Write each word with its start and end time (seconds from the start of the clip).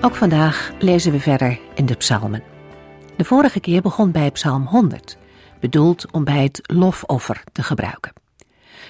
Ook 0.00 0.14
vandaag 0.14 0.72
lezen 0.78 1.12
we 1.12 1.20
verder 1.20 1.58
in 1.74 1.86
de 1.86 1.94
psalmen. 1.94 2.42
De 3.16 3.24
vorige 3.24 3.60
keer 3.60 3.82
begon 3.82 4.10
bij 4.10 4.30
psalm 4.30 4.66
100, 4.66 5.18
bedoeld 5.60 6.10
om 6.10 6.24
bij 6.24 6.42
het 6.42 6.60
lofoffer 6.62 7.42
te 7.52 7.62
gebruiken. 7.62 8.12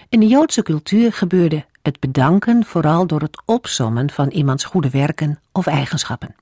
In 0.09 0.21
de 0.21 0.27
Joodse 0.27 0.63
cultuur 0.63 1.13
gebeurde 1.13 1.65
het 1.83 2.01
bedanken 2.01 2.65
vooral 2.65 3.07
door 3.07 3.21
het 3.21 3.43
opsommen 3.45 4.11
van 4.11 4.29
iemands 4.29 4.65
goede 4.65 4.91
werken 4.91 5.41
of 5.53 5.67
eigenschappen. 5.67 6.35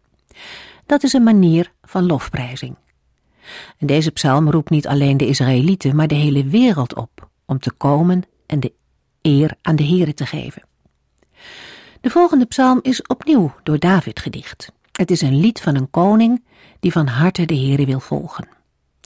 Dat 0.87 1.03
is 1.03 1.13
een 1.13 1.23
manier 1.23 1.73
van 1.83 2.07
lofprijzing. 2.07 2.77
En 3.79 3.87
deze 3.87 4.11
psalm 4.11 4.51
roept 4.51 4.71
niet 4.71 4.87
alleen 4.87 5.17
de 5.17 5.27
Israëlieten, 5.27 5.97
maar 5.97 6.09
de 6.09 6.15
hele 6.15 6.45
wereld 6.45 6.95
op 6.95 7.29
om 7.45 7.59
te 7.59 7.73
komen 7.73 8.23
en 8.47 8.61
de 8.61 8.73
eer 9.23 9.55
aan 9.63 9.77
de 9.77 9.87
Here 9.87 10.15
te 10.15 10.27
geven. 10.27 10.63
De 12.07 12.13
volgende 12.13 12.45
psalm 12.45 12.79
is 12.83 13.03
opnieuw 13.03 13.55
door 13.63 13.79
David 13.79 14.21
gedicht. 14.21 14.73
Het 14.93 15.11
is 15.11 15.21
een 15.21 15.41
lied 15.41 15.61
van 15.61 15.75
een 15.75 15.91
koning 15.91 16.45
die 16.81 16.93
van 16.93 17.07
harte 17.07 17.47
de 17.47 17.57
Heere 17.57 17.87
wil 17.87 18.01
volgen. 18.01 18.49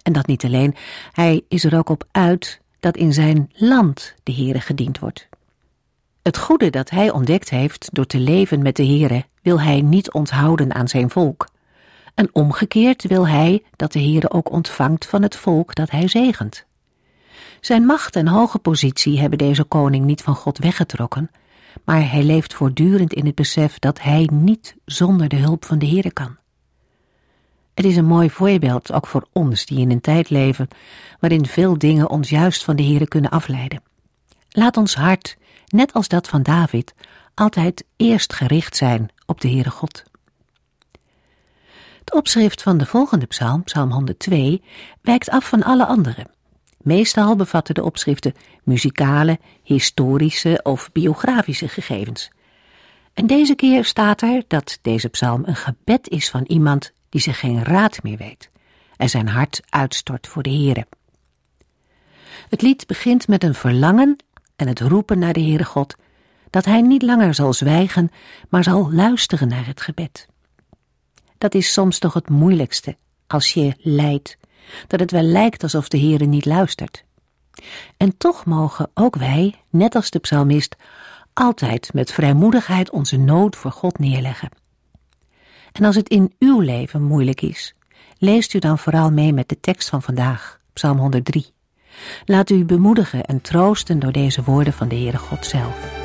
En 0.02 0.12
dat 0.12 0.26
niet 0.26 0.44
alleen, 0.44 0.74
hij 1.12 1.42
is 1.48 1.64
er 1.64 1.78
ook 1.78 1.88
op 1.88 2.04
uit 2.10 2.60
dat 2.80 2.96
in 2.96 3.12
zijn 3.12 3.50
land 3.54 4.14
de 4.22 4.32
Heere 4.32 4.60
gediend 4.60 4.98
wordt. 4.98 5.28
Het 6.22 6.38
goede 6.38 6.70
dat 6.70 6.90
hij 6.90 7.10
ontdekt 7.10 7.50
heeft 7.50 7.88
door 7.92 8.06
te 8.06 8.18
leven 8.18 8.62
met 8.62 8.76
de 8.76 8.86
Heere 8.86 9.24
wil 9.42 9.60
hij 9.60 9.80
niet 9.80 10.12
onthouden 10.12 10.74
aan 10.74 10.88
zijn 10.88 11.10
volk. 11.10 11.48
En 12.14 12.28
omgekeerd 12.32 13.02
wil 13.02 13.28
hij 13.28 13.62
dat 13.76 13.92
de 13.92 14.00
Heere 14.00 14.30
ook 14.30 14.50
ontvangt 14.50 15.06
van 15.06 15.22
het 15.22 15.36
volk 15.36 15.74
dat 15.74 15.90
hij 15.90 16.08
zegent. 16.08 16.64
Zijn 17.60 17.86
macht 17.86 18.16
en 18.16 18.28
hoge 18.28 18.58
positie 18.58 19.20
hebben 19.20 19.38
deze 19.38 19.64
koning 19.64 20.04
niet 20.04 20.22
van 20.22 20.34
God 20.34 20.58
weggetrokken, 20.58 21.30
maar 21.84 22.10
hij 22.10 22.22
leeft 22.22 22.54
voortdurend 22.54 23.12
in 23.12 23.26
het 23.26 23.34
besef 23.34 23.78
dat 23.78 24.00
hij 24.00 24.28
niet 24.32 24.76
zonder 24.84 25.28
de 25.28 25.36
hulp 25.36 25.64
van 25.64 25.78
de 25.78 25.86
Heere 25.86 26.12
kan. 26.12 26.36
Het 27.74 27.84
is 27.84 27.96
een 27.96 28.04
mooi 28.04 28.30
voorbeeld 28.30 28.92
ook 28.92 29.06
voor 29.06 29.26
ons 29.32 29.66
die 29.66 29.78
in 29.78 29.90
een 29.90 30.00
tijd 30.00 30.30
leven 30.30 30.68
waarin 31.20 31.46
veel 31.46 31.78
dingen 31.78 32.10
ons 32.10 32.28
juist 32.28 32.64
van 32.64 32.76
de 32.76 32.82
Heere 32.82 33.08
kunnen 33.08 33.30
afleiden. 33.30 33.82
Laat 34.50 34.76
ons 34.76 34.94
hart, 34.94 35.36
net 35.66 35.92
als 35.92 36.08
dat 36.08 36.28
van 36.28 36.42
David, 36.42 36.94
altijd 37.34 37.84
eerst 37.96 38.32
gericht 38.32 38.76
zijn 38.76 39.08
op 39.26 39.40
de 39.40 39.48
Heere 39.48 39.70
God. 39.70 40.04
Het 41.98 42.14
opschrift 42.14 42.62
van 42.62 42.78
de 42.78 42.86
volgende 42.86 43.26
psalm, 43.26 43.62
psalm 43.62 43.90
102, 43.90 44.62
wijkt 45.02 45.30
af 45.30 45.48
van 45.48 45.62
alle 45.62 45.86
andere. 45.86 46.26
Meestal 46.82 47.36
bevatten 47.36 47.74
de 47.74 47.84
opschriften 47.84 48.34
muzikale, 48.64 49.38
historische 49.62 50.60
of 50.62 50.92
biografische 50.92 51.68
gegevens. 51.68 52.30
En 53.14 53.26
deze 53.26 53.54
keer 53.54 53.84
staat 53.84 54.22
er 54.22 54.42
dat 54.48 54.78
deze 54.82 55.08
psalm 55.08 55.42
een 55.46 55.56
gebed 55.56 56.08
is 56.08 56.30
van 56.30 56.44
iemand 56.46 56.92
die 57.08 57.20
zich 57.20 57.38
geen 57.38 57.64
raad 57.64 58.02
meer 58.02 58.16
weet 58.16 58.50
en 58.96 59.08
zijn 59.08 59.28
hart 59.28 59.60
uitstort 59.68 60.26
voor 60.26 60.42
de 60.42 60.50
Heere. 60.50 60.86
Het 62.48 62.62
lied 62.62 62.86
begint 62.86 63.28
met 63.28 63.44
een 63.44 63.54
verlangen 63.54 64.16
en 64.56 64.68
het 64.68 64.80
roepen 64.80 65.18
naar 65.18 65.32
de 65.32 65.40
Heere 65.40 65.64
God, 65.64 65.96
dat 66.50 66.64
hij 66.64 66.80
niet 66.80 67.02
langer 67.02 67.34
zal 67.34 67.52
zwijgen, 67.52 68.10
maar 68.48 68.64
zal 68.64 68.92
luisteren 68.92 69.48
naar 69.48 69.66
het 69.66 69.80
gebed. 69.80 70.28
Dat 71.38 71.54
is 71.54 71.72
soms 71.72 71.98
toch 71.98 72.14
het 72.14 72.28
moeilijkste 72.28 72.96
als 73.26 73.52
je 73.52 73.74
lijdt 73.78 74.38
dat 74.86 75.00
het 75.00 75.10
wel 75.10 75.22
lijkt 75.22 75.62
alsof 75.62 75.88
de 75.88 75.98
Heere 75.98 76.24
niet 76.24 76.44
luistert. 76.44 77.04
En 77.96 78.16
toch 78.16 78.44
mogen 78.44 78.90
ook 78.94 79.16
wij, 79.16 79.54
net 79.70 79.94
als 79.94 80.10
de 80.10 80.18
psalmist, 80.18 80.76
altijd 81.32 81.92
met 81.92 82.12
vrijmoedigheid 82.12 82.90
onze 82.90 83.16
nood 83.16 83.56
voor 83.56 83.72
God 83.72 83.98
neerleggen. 83.98 84.50
En 85.72 85.84
als 85.84 85.96
het 85.96 86.08
in 86.08 86.34
uw 86.38 86.60
leven 86.60 87.02
moeilijk 87.02 87.40
is, 87.40 87.74
leest 88.18 88.54
u 88.54 88.58
dan 88.58 88.78
vooral 88.78 89.10
mee 89.10 89.32
met 89.32 89.48
de 89.48 89.60
tekst 89.60 89.88
van 89.88 90.02
vandaag, 90.02 90.60
Psalm 90.72 90.98
103. 90.98 91.46
Laat 92.24 92.50
u 92.50 92.64
bemoedigen 92.64 93.24
en 93.24 93.40
troosten 93.40 93.98
door 93.98 94.12
deze 94.12 94.42
woorden 94.42 94.72
van 94.72 94.88
de 94.88 94.94
Heere 94.94 95.18
God 95.18 95.46
zelf. 95.46 95.99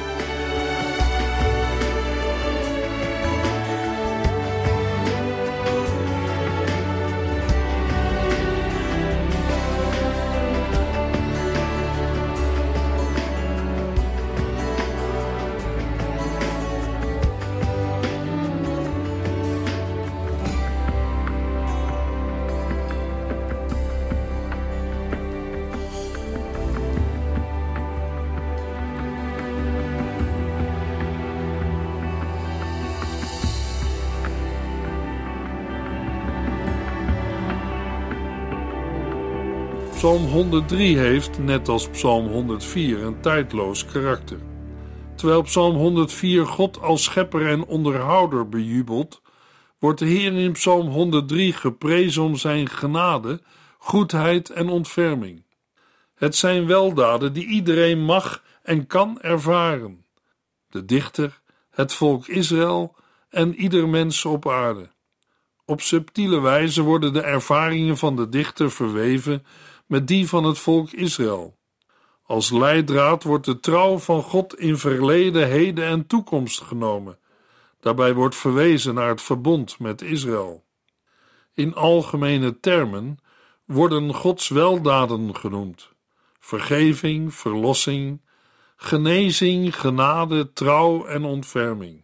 103 40.36 40.98
heeft, 40.98 41.40
net 41.40 41.68
als 41.68 41.90
Psalm 41.90 42.28
104, 42.28 43.04
een 43.04 43.22
tijdloos 43.22 43.86
karakter. 43.86 44.38
Terwijl 45.16 45.42
Psalm 45.42 45.76
104 45.76 46.46
God 46.46 46.82
als 46.82 47.04
schepper 47.04 47.48
en 47.48 47.66
onderhouder 47.66 48.50
bejubelt, 48.50 49.22
wordt 49.80 50.00
de 50.00 50.06
Heer 50.06 50.34
in 50.34 50.52
Psalm 50.52 50.88
103 50.88 51.54
geprezen 51.54 52.24
om 52.24 52.36
zijn 52.36 52.70
genade, 52.70 53.42
goedheid 53.78 54.50
en 54.50 54.70
ontferming. 54.70 55.44
Het 56.16 56.36
zijn 56.36 56.66
weldaden 56.66 57.34
die 57.34 57.46
iedereen 57.46 58.00
mag 58.00 58.44
en 58.64 58.88
kan 58.88 59.22
ervaren. 59.22 60.06
De 60.70 60.86
dichter, 60.86 61.42
het 61.70 61.94
volk 61.94 62.28
Israël 62.28 62.96
en 63.30 63.56
ieder 63.56 63.90
mens 63.90 64.26
op 64.26 64.50
aarde. 64.50 64.90
Op 65.66 65.82
subtiele 65.82 66.42
wijze 66.42 66.82
worden 66.82 67.14
de 67.14 67.22
ervaringen 67.22 67.98
van 67.98 68.16
de 68.16 68.30
dichter 68.30 68.72
verweven 68.72 69.46
met 69.86 70.08
die 70.08 70.30
van 70.30 70.44
het 70.44 70.58
volk 70.58 70.92
Israël. 70.92 71.58
Als 72.24 72.52
leidraad 72.52 73.24
wordt 73.24 73.46
de 73.46 73.60
trouw 73.60 73.98
van 73.98 74.22
God 74.22 74.60
in 74.60 74.78
verleden, 74.78 75.48
heden 75.48 75.86
en 75.86 76.08
toekomst 76.08 76.62
genomen. 76.62 77.18
Daarbij 77.80 78.14
wordt 78.14 78.36
verwezen 78.36 78.94
naar 78.94 79.10
het 79.10 79.22
verbond 79.22 79.80
met 79.80 80.02
Israël. 80.02 80.64
In 81.54 81.74
algemene 81.74 82.60
termen 82.60 83.18
worden 83.66 84.14
Gods 84.14 84.48
weldaden 84.50 85.36
genoemd: 85.36 85.90
vergeving, 86.40 87.34
verlossing, 87.34 88.22
genezing, 88.76 89.80
genade, 89.80 90.54
trouw 90.54 91.06
en 91.06 91.24
ontferming. 91.24 92.04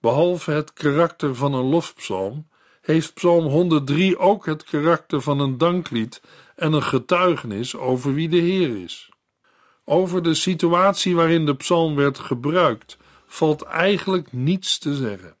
Behalve 0.00 0.50
het 0.50 0.72
karakter 0.72 1.34
van 1.34 1.54
een 1.54 1.64
lofpsalm, 1.64 2.48
heeft 2.80 3.14
Psalm 3.14 3.44
103 3.44 4.18
ook 4.18 4.46
het 4.46 4.64
karakter 4.64 5.20
van 5.20 5.40
een 5.40 5.58
danklied 5.58 6.22
en 6.56 6.72
een 6.72 6.82
getuigenis 6.82 7.76
over 7.76 8.14
wie 8.14 8.28
de 8.28 8.36
Heer 8.36 8.82
is. 8.82 9.10
Over 9.84 10.22
de 10.22 10.34
situatie 10.34 11.14
waarin 11.14 11.46
de 11.46 11.56
psalm 11.56 11.94
werd 11.94 12.18
gebruikt, 12.18 12.96
valt 13.26 13.62
eigenlijk 13.62 14.32
niets 14.32 14.78
te 14.78 14.94
zeggen. 14.94 15.36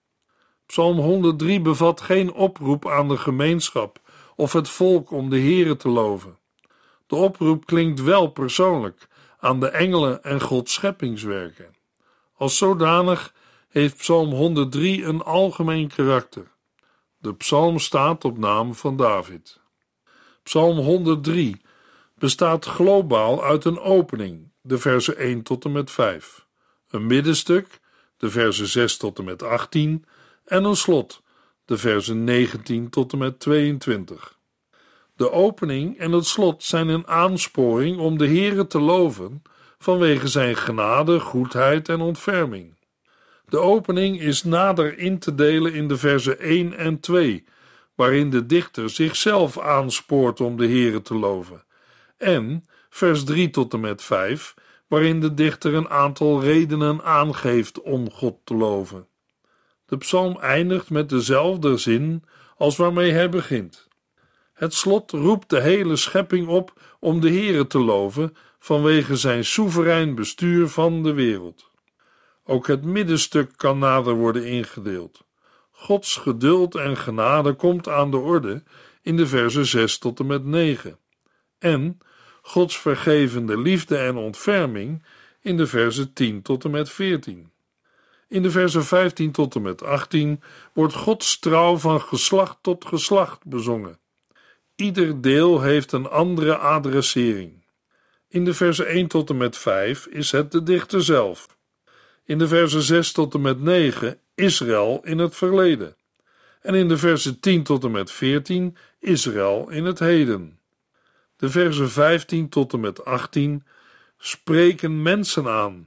Psalm 0.66 0.98
103 0.98 1.60
bevat 1.60 2.00
geen 2.00 2.32
oproep 2.32 2.88
aan 2.88 3.08
de 3.08 3.16
gemeenschap 3.16 4.00
of 4.36 4.52
het 4.52 4.68
volk 4.68 5.10
om 5.10 5.30
de 5.30 5.38
Heere 5.38 5.76
te 5.76 5.88
loven. 5.88 6.38
De 7.06 7.16
oproep 7.16 7.66
klinkt 7.66 8.02
wel 8.02 8.26
persoonlijk 8.26 9.08
aan 9.38 9.60
de 9.60 9.68
engelen 9.68 10.24
en 10.24 10.40
Gods 10.40 10.72
scheppingswerken. 10.72 11.74
Als 12.36 12.56
zodanig 12.56 13.34
heeft 13.68 13.96
Psalm 13.96 14.30
103 14.30 15.04
een 15.04 15.22
algemeen 15.22 15.88
karakter. 15.88 16.50
De 17.18 17.34
psalm 17.34 17.78
staat 17.78 18.24
op 18.24 18.38
naam 18.38 18.74
van 18.74 18.96
David. 18.96 19.60
Psalm 20.42 20.78
103 20.78 21.60
bestaat 22.14 22.64
globaal 22.64 23.44
uit 23.44 23.64
een 23.64 23.78
opening, 23.78 24.52
de 24.60 24.78
versen 24.78 25.16
1 25.16 25.42
tot 25.42 25.64
en 25.64 25.72
met 25.72 25.90
5, 25.90 26.46
een 26.90 27.06
middenstuk, 27.06 27.80
de 28.16 28.30
versen 28.30 28.66
6 28.66 28.96
tot 28.96 29.18
en 29.18 29.24
met 29.24 29.42
18, 29.42 30.04
en 30.44 30.64
een 30.64 30.76
slot, 30.76 31.22
de 31.64 31.76
versen 31.78 32.24
19 32.24 32.90
tot 32.90 33.12
en 33.12 33.18
met 33.18 33.40
22. 33.40 34.38
De 35.16 35.30
opening 35.30 35.98
en 35.98 36.12
het 36.12 36.26
slot 36.26 36.62
zijn 36.62 36.88
een 36.88 37.06
aansporing 37.06 37.98
om 37.98 38.18
de 38.18 38.26
Heere 38.26 38.66
te 38.66 38.80
loven 38.80 39.42
vanwege 39.78 40.28
zijn 40.28 40.56
genade, 40.56 41.20
goedheid 41.20 41.88
en 41.88 42.00
ontferming. 42.00 42.74
De 43.48 43.58
opening 43.58 44.20
is 44.20 44.44
nader 44.44 44.98
in 44.98 45.18
te 45.18 45.34
delen 45.34 45.74
in 45.74 45.88
de 45.88 45.96
versen 45.96 46.38
1 46.38 46.76
en 46.76 47.00
2, 47.00 47.44
waarin 47.94 48.30
de 48.30 48.46
dichter 48.46 48.90
zichzelf 48.90 49.58
aanspoort 49.58 50.40
om 50.40 50.56
de 50.56 50.66
Heere 50.66 51.02
te 51.02 51.14
loven, 51.14 51.64
en 52.16 52.64
vers 52.90 53.24
3 53.24 53.50
tot 53.50 53.72
en 53.72 53.80
met 53.80 54.02
5, 54.02 54.54
waarin 54.86 55.20
de 55.20 55.34
dichter 55.34 55.74
een 55.74 55.88
aantal 55.88 56.40
redenen 56.40 57.02
aangeeft 57.02 57.80
om 57.80 58.10
God 58.10 58.36
te 58.44 58.54
loven. 58.54 59.06
De 59.86 59.96
psalm 59.96 60.38
eindigt 60.38 60.90
met 60.90 61.08
dezelfde 61.08 61.76
zin 61.76 62.24
als 62.56 62.76
waarmee 62.76 63.12
hij 63.12 63.28
begint. 63.28 63.88
Het 64.52 64.74
slot 64.74 65.10
roept 65.10 65.50
de 65.50 65.60
hele 65.60 65.96
schepping 65.96 66.48
op 66.48 66.72
om 67.00 67.20
de 67.20 67.28
Heere 67.28 67.66
te 67.66 67.78
loven 67.78 68.36
vanwege 68.58 69.16
zijn 69.16 69.44
soeverein 69.44 70.14
bestuur 70.14 70.68
van 70.68 71.02
de 71.02 71.12
wereld. 71.12 71.70
Ook 72.44 72.66
het 72.66 72.84
middenstuk 72.84 73.52
kan 73.56 73.78
nader 73.78 74.14
worden 74.14 74.44
ingedeeld. 74.44 75.24
Gods 75.82 76.16
geduld 76.16 76.74
en 76.74 76.96
genade 76.96 77.52
komt 77.52 77.88
aan 77.88 78.10
de 78.10 78.16
orde 78.16 78.62
in 79.02 79.16
de 79.16 79.26
versen 79.26 79.66
6 79.66 79.98
tot 79.98 80.20
en 80.20 80.26
met 80.26 80.44
9. 80.44 80.98
En 81.58 81.98
Gods 82.42 82.78
vergevende 82.78 83.58
liefde 83.58 83.96
en 83.96 84.16
ontferming 84.16 85.02
in 85.40 85.56
de 85.56 85.66
versen 85.66 86.12
10 86.12 86.42
tot 86.42 86.64
en 86.64 86.70
met 86.70 86.90
14. 86.90 87.50
In 88.28 88.42
de 88.42 88.50
versen 88.50 88.84
15 88.84 89.32
tot 89.32 89.54
en 89.54 89.62
met 89.62 89.82
18 89.82 90.42
wordt 90.72 90.94
Gods 90.94 91.38
trouw 91.38 91.76
van 91.76 92.00
geslacht 92.00 92.56
tot 92.60 92.84
geslacht 92.84 93.44
bezongen. 93.44 93.98
Ieder 94.74 95.20
deel 95.20 95.60
heeft 95.60 95.92
een 95.92 96.08
andere 96.08 96.56
adressering. 96.56 97.64
In 98.28 98.44
de 98.44 98.54
versen 98.54 98.86
1 98.86 99.06
tot 99.06 99.30
en 99.30 99.36
met 99.36 99.56
5 99.56 100.06
is 100.06 100.30
het 100.30 100.52
de 100.52 100.62
dichter 100.62 101.04
zelf. 101.04 101.56
In 102.24 102.38
de 102.38 102.48
versen 102.48 102.82
6 102.82 103.12
tot 103.12 103.34
en 103.34 103.40
met 103.40 103.60
9 103.60 104.20
Israël 104.42 105.00
in 105.04 105.18
het 105.18 105.36
verleden. 105.36 105.96
En 106.60 106.74
in 106.74 106.88
de 106.88 106.96
versen 106.96 107.40
10 107.40 107.62
tot 107.62 107.84
en 107.84 107.90
met 107.90 108.10
14 108.10 108.76
Israël 108.98 109.68
in 109.70 109.84
het 109.84 109.98
heden. 109.98 110.58
De 111.36 111.50
versen 111.50 111.90
15 111.90 112.48
tot 112.48 112.72
en 112.72 112.80
met 112.80 113.04
18 113.04 113.64
spreken 114.18 115.02
mensen 115.02 115.46
aan. 115.46 115.86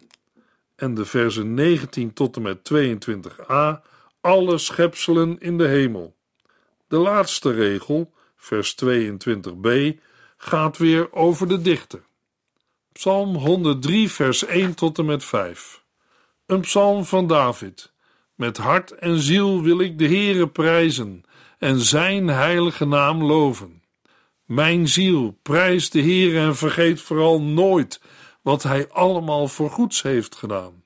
En 0.75 0.93
de 0.93 1.05
versen 1.05 1.53
19 1.53 2.13
tot 2.13 2.35
en 2.35 2.41
met 2.41 2.71
22a 2.73 3.81
alle 4.21 4.57
schepselen 4.57 5.39
in 5.39 5.57
de 5.57 5.67
hemel. 5.67 6.15
De 6.87 6.97
laatste 6.97 7.51
regel, 7.51 8.13
vers 8.35 8.75
22b, 8.85 9.69
gaat 10.37 10.77
weer 10.77 11.13
over 11.13 11.47
de 11.47 11.61
dichter. 11.61 12.01
Psalm 12.91 13.35
103, 13.35 14.11
vers 14.11 14.45
1 14.45 14.73
tot 14.75 14.97
en 14.97 15.05
met 15.05 15.23
5. 15.23 15.83
Een 16.45 16.61
psalm 16.61 17.05
van 17.05 17.27
David. 17.27 17.93
Met 18.35 18.57
hart 18.57 18.91
en 18.91 19.19
ziel 19.19 19.61
wil 19.61 19.79
ik 19.79 19.97
de 19.97 20.05
Heere 20.05 20.47
prijzen 20.47 21.23
en 21.59 21.79
zijn 21.79 22.27
heilige 22.27 22.85
naam 22.85 23.23
loven. 23.23 23.83
Mijn 24.45 24.87
ziel, 24.87 25.39
prijst 25.41 25.91
de 25.91 25.99
Heer 25.99 26.37
en 26.37 26.55
vergeet 26.55 27.01
vooral 27.01 27.41
nooit 27.41 28.01
wat 28.41 28.63
Hij 28.63 28.89
allemaal 28.89 29.47
voor 29.47 29.69
goeds 29.69 30.01
heeft 30.01 30.35
gedaan. 30.35 30.83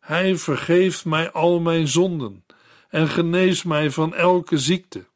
Hij 0.00 0.36
vergeeft 0.36 1.04
mij 1.04 1.32
al 1.32 1.60
mijn 1.60 1.88
zonden 1.88 2.44
en 2.88 3.08
geneest 3.08 3.64
mij 3.64 3.90
van 3.90 4.14
elke 4.14 4.58
ziekte. 4.58 5.06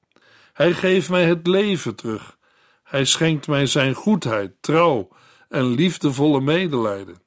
Hij 0.52 0.72
geeft 0.72 1.10
mij 1.10 1.24
het 1.24 1.46
leven 1.46 1.94
terug. 1.94 2.38
Hij 2.82 3.04
schenkt 3.04 3.46
mij 3.46 3.66
zijn 3.66 3.94
goedheid, 3.94 4.52
trouw 4.60 5.08
en 5.48 5.64
liefdevolle 5.64 6.40
medelijden. 6.40 7.22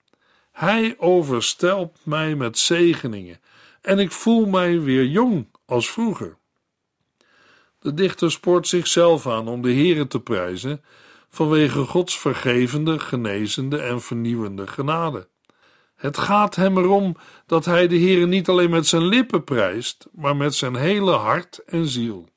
Hij 0.52 0.96
overstelpt 0.98 2.06
mij 2.06 2.36
met 2.36 2.58
zegeningen 2.58 3.40
en 3.86 4.00
ik 4.00 4.12
voel 4.12 4.46
mij 4.46 4.82
weer 4.82 5.06
jong 5.06 5.48
als 5.66 5.90
vroeger. 5.92 6.38
De 7.80 7.94
dichter 7.94 8.32
spoort 8.32 8.68
zichzelf 8.68 9.28
aan 9.28 9.48
om 9.48 9.62
de 9.62 9.74
Heere 9.74 10.08
te 10.08 10.20
prijzen 10.20 10.84
vanwege 11.30 11.80
Gods 11.80 12.20
vergevende, 12.20 13.00
genezende 13.00 13.78
en 13.78 14.02
vernieuwende 14.02 14.68
genade. 14.68 15.28
Het 15.96 16.18
gaat 16.18 16.56
hem 16.56 16.78
erom 16.78 17.18
dat 17.46 17.66
hij 17.66 17.88
de 17.88 18.00
Heere 18.00 18.26
niet 18.26 18.50
alleen 18.50 18.70
met 18.70 18.88
zijn 18.88 19.06
lippen 19.06 19.44
prijst, 19.44 20.08
maar 20.12 20.36
met 20.36 20.56
zijn 20.56 20.76
hele 20.76 21.12
hart 21.12 21.58
en 21.66 21.86
ziel. 21.86 22.30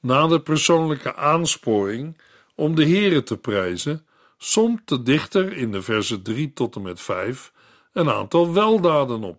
Na 0.00 0.26
de 0.26 0.40
persoonlijke 0.40 1.14
aansporing 1.14 2.20
om 2.54 2.74
de 2.74 2.86
Heere 2.86 3.22
te 3.22 3.36
prijzen, 3.36 4.06
somt 4.38 4.88
de 4.88 5.02
dichter 5.02 5.52
in 5.56 5.72
de 5.72 5.82
versen 5.82 6.22
3 6.22 6.52
tot 6.52 6.76
en 6.76 6.82
met 6.82 7.00
5 7.00 7.52
een 7.92 8.10
aantal 8.10 8.52
weldaden 8.52 9.22
op. 9.22 9.38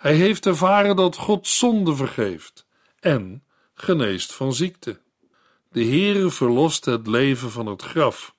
Hij 0.00 0.14
heeft 0.14 0.46
ervaren 0.46 0.96
dat 0.96 1.16
God 1.16 1.46
zonde 1.46 1.96
vergeeft 1.96 2.66
en 3.00 3.44
geneest 3.74 4.32
van 4.32 4.54
ziekte. 4.54 5.00
De 5.68 5.84
Heere 5.84 6.30
verlost 6.30 6.84
het 6.84 7.06
leven 7.06 7.50
van 7.50 7.66
het 7.66 7.82
graf. 7.82 8.34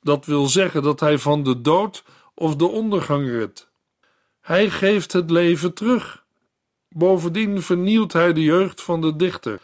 Dat 0.00 0.24
wil 0.24 0.46
zeggen 0.46 0.82
dat 0.82 1.00
hij 1.00 1.18
van 1.18 1.42
de 1.42 1.60
dood 1.60 2.04
of 2.34 2.56
de 2.56 2.66
ondergang 2.66 3.28
redt. 3.28 3.70
Hij 4.40 4.70
geeft 4.70 5.12
het 5.12 5.30
leven 5.30 5.74
terug. 5.74 6.24
Bovendien 6.88 7.62
vernieuwt 7.62 8.12
hij 8.12 8.32
de 8.32 8.42
jeugd 8.42 8.82
van 8.82 9.00
de 9.00 9.16
dichter. 9.16 9.60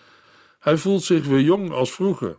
Hij 0.58 0.76
voelt 0.76 1.02
zich 1.02 1.26
weer 1.26 1.40
jong 1.40 1.70
als 1.70 1.92
vroeger. 1.92 2.38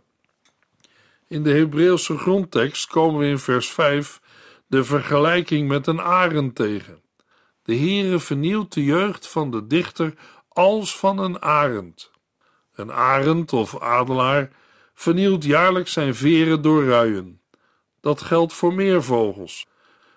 In 1.28 1.42
de 1.42 1.52
Hebreeuwse 1.52 2.18
grondtekst 2.18 2.86
komen 2.86 3.20
we 3.20 3.26
in 3.26 3.38
vers 3.38 3.70
5 3.70 4.20
de 4.66 4.84
vergelijking 4.84 5.68
met 5.68 5.86
een 5.86 6.00
arend 6.00 6.54
tegen. 6.54 7.03
De 7.64 7.76
Heere 7.76 8.18
vernieuwt 8.18 8.72
de 8.72 8.84
jeugd 8.84 9.28
van 9.28 9.50
de 9.50 9.66
dichter 9.66 10.14
als 10.48 10.96
van 10.98 11.18
een 11.18 11.42
arend. 11.42 12.10
Een 12.74 12.92
arend 12.92 13.52
of 13.52 13.80
adelaar 13.80 14.50
vernielt 14.94 15.44
jaarlijks 15.44 15.92
zijn 15.92 16.14
veren 16.14 16.62
door 16.62 16.84
ruien. 16.84 17.40
Dat 18.00 18.22
geldt 18.22 18.52
voor 18.52 18.74
meer 18.74 19.02
vogels. 19.02 19.66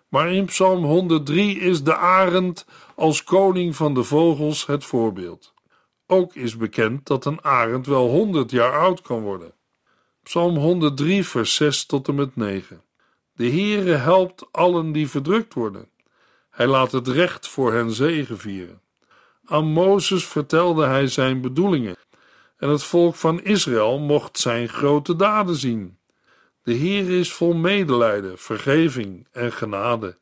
Maar 0.07 0.31
in 0.31 0.45
Psalm 0.45 0.83
103 0.83 1.59
is 1.59 1.83
de 1.83 1.95
arend 1.95 2.65
als 2.95 3.23
koning 3.23 3.75
van 3.75 3.93
de 3.93 4.03
vogels 4.03 4.65
het 4.65 4.85
voorbeeld. 4.85 5.53
Ook 6.07 6.35
is 6.35 6.57
bekend 6.57 7.05
dat 7.05 7.25
een 7.25 7.43
arend 7.43 7.85
wel 7.85 8.09
100 8.09 8.51
jaar 8.51 8.79
oud 8.79 9.01
kan 9.01 9.21
worden. 9.21 9.53
Psalm 10.23 10.57
103, 10.57 11.23
vers 11.23 11.55
6 11.55 11.85
tot 11.85 12.07
en 12.07 12.15
met 12.15 12.35
9. 12.35 12.83
De 13.33 13.49
Heere 13.49 13.95
helpt 13.95 14.45
allen 14.51 14.91
die 14.91 15.09
verdrukt 15.09 15.53
worden. 15.53 15.89
Hij 16.57 16.67
laat 16.67 16.91
het 16.91 17.07
recht 17.07 17.47
voor 17.47 17.73
hen 17.73 17.91
zegevieren. 17.91 18.81
Aan 19.45 19.65
Mozes 19.65 20.25
vertelde 20.25 20.85
hij 20.85 21.07
zijn 21.07 21.41
bedoelingen 21.41 21.95
en 22.57 22.69
het 22.69 22.83
volk 22.83 23.15
van 23.15 23.43
Israël 23.43 23.99
mocht 23.99 24.39
zijn 24.39 24.69
grote 24.69 25.15
daden 25.15 25.55
zien. 25.55 25.97
De 26.63 26.73
Heer 26.73 27.19
is 27.19 27.33
vol 27.33 27.53
medelijden, 27.53 28.37
vergeving 28.37 29.27
en 29.31 29.51
genade. 29.51 30.17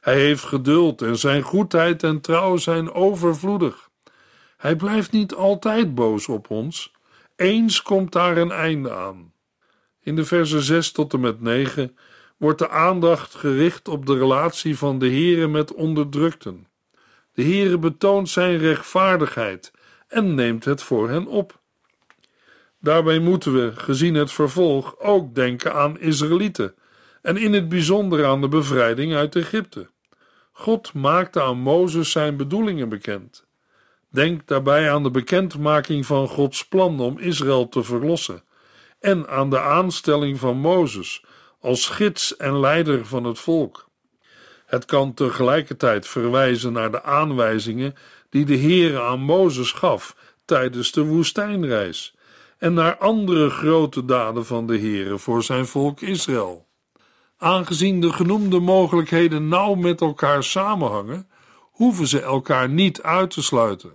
Hij 0.00 0.20
heeft 0.20 0.44
geduld 0.44 1.02
en 1.02 1.18
zijn 1.18 1.42
goedheid 1.42 2.02
en 2.02 2.20
trouw 2.20 2.56
zijn 2.56 2.92
overvloedig. 2.92 3.90
Hij 4.56 4.76
blijft 4.76 5.12
niet 5.12 5.34
altijd 5.34 5.94
boos 5.94 6.28
op 6.28 6.50
ons. 6.50 6.92
Eens 7.36 7.82
komt 7.82 8.12
daar 8.12 8.36
een 8.36 8.52
einde 8.52 8.94
aan. 8.94 9.32
In 10.00 10.16
de 10.16 10.24
versen 10.24 10.62
6 10.62 10.92
tot 10.92 11.12
en 11.12 11.20
met 11.20 11.40
9 11.40 11.96
wordt 12.40 12.58
de 12.58 12.68
aandacht 12.68 13.34
gericht 13.34 13.88
op 13.88 14.06
de 14.06 14.18
relatie 14.18 14.78
van 14.78 14.98
de 14.98 15.06
Heere 15.06 15.48
met 15.48 15.74
onderdrukten. 15.74 16.66
De 17.32 17.42
Heere 17.42 17.78
betoont 17.78 18.28
zijn 18.28 18.58
rechtvaardigheid 18.58 19.72
en 20.08 20.34
neemt 20.34 20.64
het 20.64 20.82
voor 20.82 21.08
hen 21.08 21.26
op. 21.26 21.58
Daarbij 22.78 23.18
moeten 23.18 23.52
we, 23.52 23.72
gezien 23.74 24.14
het 24.14 24.32
vervolg, 24.32 24.98
ook 24.98 25.34
denken 25.34 25.74
aan 25.74 25.98
Israëlieten 25.98 26.74
en 27.22 27.36
in 27.36 27.52
het 27.52 27.68
bijzonder 27.68 28.26
aan 28.26 28.40
de 28.40 28.48
bevrijding 28.48 29.14
uit 29.14 29.36
Egypte. 29.36 29.88
God 30.52 30.92
maakte 30.92 31.42
aan 31.42 31.58
Mozes 31.58 32.10
zijn 32.10 32.36
bedoelingen 32.36 32.88
bekend. 32.88 33.46
Denk 34.08 34.46
daarbij 34.46 34.92
aan 34.92 35.02
de 35.02 35.10
bekendmaking 35.10 36.06
van 36.06 36.28
Gods 36.28 36.68
plan 36.68 37.00
om 37.00 37.18
Israël 37.18 37.68
te 37.68 37.82
verlossen 37.82 38.42
en 39.00 39.28
aan 39.28 39.50
de 39.50 39.60
aanstelling 39.60 40.38
van 40.38 40.56
Mozes 40.56 41.24
als 41.60 41.88
gids 41.88 42.36
en 42.36 42.60
leider 42.60 43.06
van 43.06 43.24
het 43.24 43.38
volk. 43.38 43.88
Het 44.66 44.84
kan 44.84 45.14
tegelijkertijd 45.14 46.08
verwijzen 46.08 46.72
naar 46.72 46.90
de 46.90 47.02
aanwijzingen 47.02 47.94
die 48.28 48.44
de 48.44 48.58
Heere 48.58 49.00
aan 49.00 49.20
Mozes 49.20 49.72
gaf 49.72 50.16
tijdens 50.44 50.92
de 50.92 51.04
woestijnreis 51.04 52.14
en 52.58 52.74
naar 52.74 52.96
andere 52.96 53.50
grote 53.50 54.04
daden 54.04 54.46
van 54.46 54.66
de 54.66 54.78
Heere 54.78 55.18
voor 55.18 55.42
zijn 55.42 55.66
volk 55.66 56.00
Israël. 56.00 56.66
Aangezien 57.36 58.00
de 58.00 58.12
genoemde 58.12 58.60
mogelijkheden 58.60 59.48
nauw 59.48 59.74
met 59.74 60.00
elkaar 60.00 60.44
samenhangen, 60.44 61.30
hoeven 61.70 62.06
ze 62.06 62.20
elkaar 62.20 62.68
niet 62.68 63.02
uit 63.02 63.30
te 63.30 63.42
sluiten. 63.42 63.92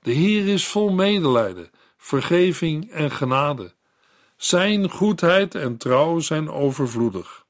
De 0.00 0.12
Heer 0.12 0.48
is 0.48 0.66
vol 0.66 0.92
medelijden, 0.92 1.70
vergeving 1.96 2.90
en 2.90 3.10
genade. 3.10 3.74
Zijn 4.36 4.90
goedheid 4.90 5.54
en 5.54 5.76
trouw 5.76 6.18
zijn 6.18 6.50
overvloedig. 6.50 7.44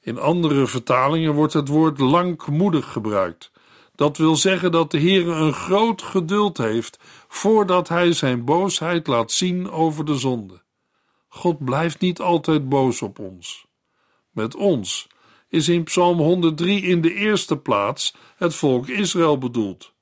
In 0.00 0.18
andere 0.18 0.66
vertalingen 0.66 1.34
wordt 1.34 1.52
het 1.52 1.68
woord 1.68 1.98
langmoedig 1.98 2.92
gebruikt. 2.92 3.50
Dat 3.94 4.16
wil 4.16 4.36
zeggen 4.36 4.72
dat 4.72 4.90
de 4.90 4.98
Heer 4.98 5.28
een 5.28 5.52
groot 5.52 6.02
geduld 6.02 6.58
heeft 6.58 6.98
voordat 7.28 7.88
hij 7.88 8.12
zijn 8.12 8.44
boosheid 8.44 9.06
laat 9.06 9.32
zien 9.32 9.70
over 9.70 10.04
de 10.04 10.16
zonde. 10.16 10.62
God 11.28 11.64
blijft 11.64 12.00
niet 12.00 12.20
altijd 12.20 12.68
boos 12.68 13.02
op 13.02 13.18
ons. 13.18 13.66
Met 14.30 14.54
ons 14.54 15.08
is 15.48 15.68
in 15.68 15.84
Psalm 15.84 16.18
103 16.18 16.82
in 16.82 17.00
de 17.00 17.14
eerste 17.14 17.56
plaats 17.56 18.14
het 18.36 18.54
volk 18.54 18.88
Israël 18.88 19.38
bedoeld. 19.38 19.92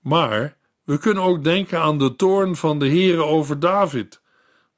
Maar 0.00 0.56
we 0.84 0.98
kunnen 0.98 1.22
ook 1.22 1.44
denken 1.44 1.80
aan 1.80 1.98
de 1.98 2.16
toorn 2.16 2.56
van 2.56 2.78
de 2.78 2.88
Heere 2.88 3.24
over 3.24 3.60
David, 3.60 4.22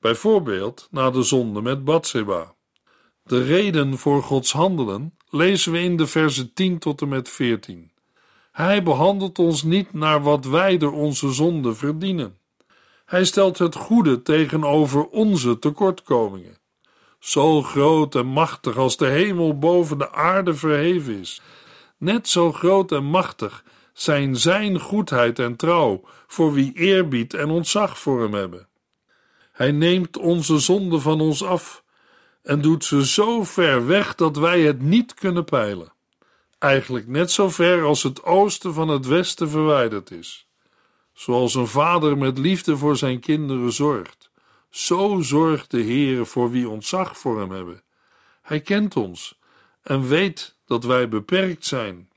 bijvoorbeeld 0.06 0.88
na 0.90 1.10
de 1.10 1.22
zonde 1.22 1.62
met 1.62 1.84
Bathseba. 1.84 2.54
De 3.22 3.42
reden 3.42 3.98
voor 3.98 4.22
Gods 4.22 4.52
handelen 4.52 5.16
lezen 5.30 5.72
we 5.72 5.78
in 5.78 5.96
de 5.96 6.06
versen 6.06 6.52
10 6.52 6.78
tot 6.78 7.00
en 7.00 7.08
met 7.08 7.28
14. 7.28 7.90
Hij 8.52 8.82
behandelt 8.82 9.38
ons 9.38 9.62
niet 9.62 9.92
naar 9.92 10.22
wat 10.22 10.44
wij 10.44 10.76
door 10.76 10.92
onze 10.92 11.32
zonde 11.32 11.74
verdienen. 11.74 12.38
Hij 13.04 13.24
stelt 13.24 13.58
het 13.58 13.74
goede 13.74 14.22
tegenover 14.22 15.06
onze 15.06 15.58
tekortkomingen. 15.58 16.58
Zo 17.18 17.62
groot 17.62 18.14
en 18.14 18.26
machtig 18.26 18.76
als 18.76 18.96
de 18.96 19.06
hemel 19.06 19.58
boven 19.58 19.98
de 19.98 20.12
aarde 20.12 20.54
verheven 20.54 21.18
is, 21.20 21.40
net 21.98 22.28
zo 22.28 22.52
groot 22.52 22.92
en 22.92 23.04
machtig 23.04 23.64
zijn 23.92 24.36
zijn 24.36 24.80
goedheid 24.80 25.38
en 25.38 25.56
trouw 25.56 26.00
voor 26.26 26.52
wie 26.52 26.72
eerbied 26.74 27.34
en 27.34 27.50
ontzag 27.50 27.98
voor 27.98 28.22
hem 28.22 28.34
hebben. 28.34 28.68
Hij 29.56 29.72
neemt 29.72 30.16
onze 30.16 30.58
zonde 30.58 31.00
van 31.00 31.20
ons 31.20 31.44
af 31.44 31.84
en 32.42 32.60
doet 32.60 32.84
ze 32.84 33.06
zo 33.06 33.44
ver 33.44 33.86
weg 33.86 34.14
dat 34.14 34.36
wij 34.36 34.60
het 34.60 34.82
niet 34.82 35.14
kunnen 35.14 35.44
peilen. 35.44 35.92
Eigenlijk 36.58 37.06
net 37.06 37.30
zo 37.30 37.48
ver 37.48 37.84
als 37.84 38.02
het 38.02 38.22
oosten 38.22 38.74
van 38.74 38.88
het 38.88 39.06
westen 39.06 39.48
verwijderd 39.48 40.10
is. 40.10 40.48
Zoals 41.12 41.54
een 41.54 41.66
vader 41.66 42.18
met 42.18 42.38
liefde 42.38 42.76
voor 42.76 42.96
zijn 42.96 43.20
kinderen 43.20 43.72
zorgt, 43.72 44.30
zo 44.70 45.20
zorgt 45.20 45.70
de 45.70 45.82
Heere 45.82 46.24
voor 46.24 46.50
wie 46.50 46.68
ontzag 46.68 47.18
voor 47.18 47.40
hem 47.40 47.50
hebben. 47.50 47.82
Hij 48.42 48.60
kent 48.60 48.96
ons 48.96 49.38
en 49.82 50.08
weet 50.08 50.56
dat 50.66 50.84
wij 50.84 51.08
beperkt 51.08 51.66
zijn. 51.66 52.10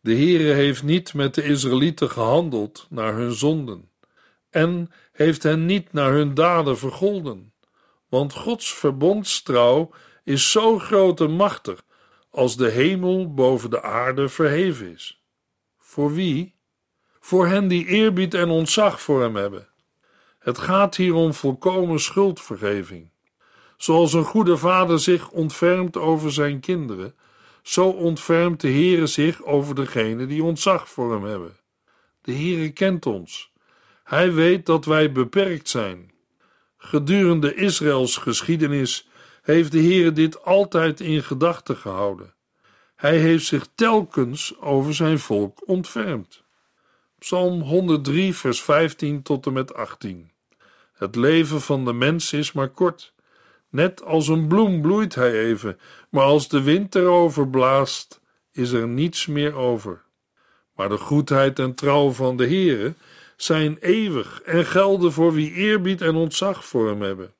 De 0.00 0.14
Heere 0.14 0.52
heeft 0.52 0.82
niet 0.82 1.14
met 1.14 1.34
de 1.34 1.42
Israëlieten 1.42 2.10
gehandeld 2.10 2.86
naar 2.90 3.14
hun 3.14 3.32
zonden 3.32 3.88
en 4.50 4.90
heeft 5.12 5.42
hen 5.42 5.66
niet 5.66 5.92
naar 5.92 6.12
hun 6.12 6.34
daden 6.34 6.78
vergolden, 6.78 7.52
want 8.08 8.32
Gods 8.32 8.74
verbondstrouw 8.74 9.90
is 10.24 10.50
zo 10.50 10.78
groot 10.78 11.20
en 11.20 11.30
machtig 11.30 11.84
als 12.30 12.56
de 12.56 12.68
hemel 12.68 13.34
boven 13.34 13.70
de 13.70 13.82
aarde 13.82 14.28
verheven 14.28 14.92
is. 14.92 15.22
Voor 15.78 16.12
wie? 16.12 16.56
Voor 17.20 17.46
hen 17.46 17.68
die 17.68 17.86
eerbied 17.86 18.34
en 18.34 18.48
ontzag 18.48 19.00
voor 19.00 19.22
hem 19.22 19.36
hebben. 19.36 19.68
Het 20.38 20.58
gaat 20.58 20.96
hier 20.96 21.14
om 21.14 21.34
volkomen 21.34 22.00
schuldvergeving. 22.00 23.10
Zoals 23.76 24.12
een 24.12 24.24
goede 24.24 24.56
vader 24.56 25.00
zich 25.00 25.30
ontfermt 25.30 25.96
over 25.96 26.32
zijn 26.32 26.60
kinderen, 26.60 27.14
zo 27.62 27.88
ontfermt 27.88 28.60
de 28.60 28.68
Heere 28.68 29.06
zich 29.06 29.44
over 29.44 29.74
degene 29.74 30.26
die 30.26 30.42
ontzag 30.42 30.88
voor 30.88 31.12
hem 31.12 31.24
hebben. 31.24 31.56
De 32.22 32.32
Heere 32.32 32.70
kent 32.70 33.06
ons. 33.06 33.52
Hij 34.08 34.32
weet 34.32 34.66
dat 34.66 34.84
wij 34.84 35.12
beperkt 35.12 35.68
zijn. 35.68 36.10
Gedurende 36.76 37.54
Israëls 37.54 38.16
geschiedenis 38.16 39.08
heeft 39.42 39.72
de 39.72 39.78
Heere 39.78 40.12
dit 40.12 40.44
altijd 40.44 41.00
in 41.00 41.22
gedachten 41.22 41.76
gehouden. 41.76 42.34
Hij 42.96 43.18
heeft 43.18 43.46
zich 43.46 43.68
telkens 43.74 44.60
over 44.60 44.94
zijn 44.94 45.18
volk 45.18 45.68
ontfermd. 45.68 46.42
Psalm 47.18 47.60
103, 47.60 48.34
vers 48.34 48.62
15 48.62 49.22
tot 49.22 49.46
en 49.46 49.52
met 49.52 49.74
18. 49.74 50.30
Het 50.92 51.16
leven 51.16 51.60
van 51.60 51.84
de 51.84 51.92
mens 51.92 52.32
is 52.32 52.52
maar 52.52 52.68
kort. 52.68 53.14
Net 53.68 54.04
als 54.04 54.28
een 54.28 54.48
bloem 54.48 54.80
bloeit 54.80 55.14
hij 55.14 55.32
even, 55.32 55.78
maar 56.10 56.24
als 56.24 56.48
de 56.48 56.62
wind 56.62 56.94
erover 56.94 57.48
blaast, 57.48 58.20
is 58.52 58.70
er 58.70 58.88
niets 58.88 59.26
meer 59.26 59.54
over. 59.54 60.02
Maar 60.74 60.88
de 60.88 60.98
goedheid 60.98 61.58
en 61.58 61.74
trouw 61.74 62.10
van 62.10 62.36
de 62.36 62.46
Heere 62.46 62.94
zijn 63.42 63.76
eeuwig 63.80 64.42
en 64.42 64.66
gelden 64.66 65.12
voor 65.12 65.32
wie 65.32 65.52
eerbied 65.52 66.00
en 66.00 66.14
ontzag 66.14 66.64
voor 66.64 66.88
hem 66.88 67.02
hebben. 67.02 67.34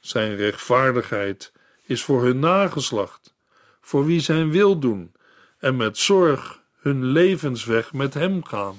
Zijn 0.00 0.36
rechtvaardigheid 0.36 1.52
is 1.86 2.02
voor 2.02 2.24
hun 2.24 2.38
nageslacht, 2.38 3.34
voor 3.80 4.04
wie 4.04 4.20
zijn 4.20 4.50
wil 4.50 4.78
doen 4.78 5.12
en 5.58 5.76
met 5.76 5.98
zorg 5.98 6.62
hun 6.80 7.04
levensweg 7.04 7.92
met 7.92 8.14
hem 8.14 8.44
gaan. 8.44 8.76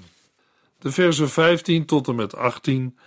De 0.80 0.92
versen 0.92 1.30
15 1.30 1.86
tot 1.86 2.08
en 2.08 2.16
met 2.16 2.36
18 2.36 2.98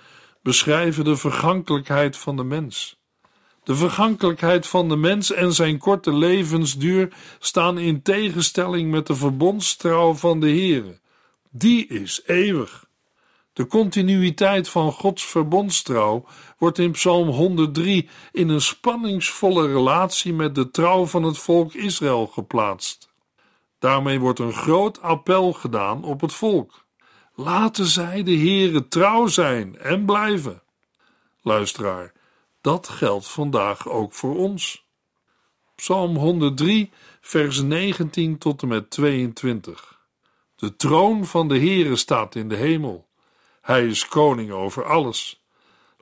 beschrijven 0.43 1.05
de 1.05 1.17
vergankelijkheid 1.17 2.17
van 2.17 2.37
de 2.37 2.45
mens. 2.45 3.01
De 3.65 3.75
vergankelijkheid 3.75 4.67
van 4.67 4.89
de 4.89 4.97
mens 4.97 5.33
en 5.33 5.53
zijn 5.53 5.79
korte 5.79 6.13
levensduur 6.13 7.13
staan 7.39 7.79
in 7.79 8.03
tegenstelling 8.03 8.91
met 8.91 9.07
de 9.07 9.17
verbondstrouw 9.17 10.15
van 10.15 10.41
de 10.41 10.49
Heere. 10.49 11.01
Die 11.51 11.87
is 11.87 12.23
eeuwig. 12.27 12.91
De 13.53 13.67
continuïteit 13.67 14.69
van 14.69 14.93
Gods 14.93 15.25
verbondstrouw 15.25 16.25
wordt 16.59 16.79
in 16.79 16.91
Psalm 16.91 17.29
103 17.29 18.09
in 18.33 18.49
een 18.49 18.61
spanningsvolle 18.61 19.67
relatie 19.67 20.33
met 20.33 20.55
de 20.55 20.71
trouw 20.71 21.07
van 21.07 21.23
het 21.23 21.39
volk 21.39 21.75
Israël 21.75 22.27
geplaatst. 22.27 23.11
Daarmee 23.79 24.21
wordt 24.21 24.39
een 24.39 24.53
groot 24.53 25.01
appel 25.01 25.53
gedaan 25.53 26.05
op 26.05 26.21
het 26.21 26.33
volk. 26.33 26.85
Laten 27.35 27.87
zij 27.87 28.23
de 28.23 28.37
Heere 28.37 28.89
trouw 28.89 29.27
zijn 29.27 29.79
en 29.79 30.05
blijven. 30.05 30.63
Luisteraar, 31.43 32.13
dat 32.61 32.89
geldt 32.89 33.29
vandaag 33.29 33.89
ook 33.89 34.13
voor 34.13 34.37
ons. 34.37 34.85
Psalm 35.75 36.17
103, 36.17 36.91
vers 37.21 37.63
19 37.63 38.39
tot 38.39 38.63
en 38.63 38.69
met 38.69 38.91
22. 38.91 40.01
De 40.57 40.77
troon 40.77 41.25
van 41.25 41.49
de 41.49 41.59
Heere 41.59 41.97
staat 41.97 42.35
in 42.35 42.49
de 42.49 42.57
hemel. 42.57 43.11
Hij 43.63 43.87
is 43.87 44.09
koning 44.09 44.51
over 44.51 44.85
alles. 44.85 45.45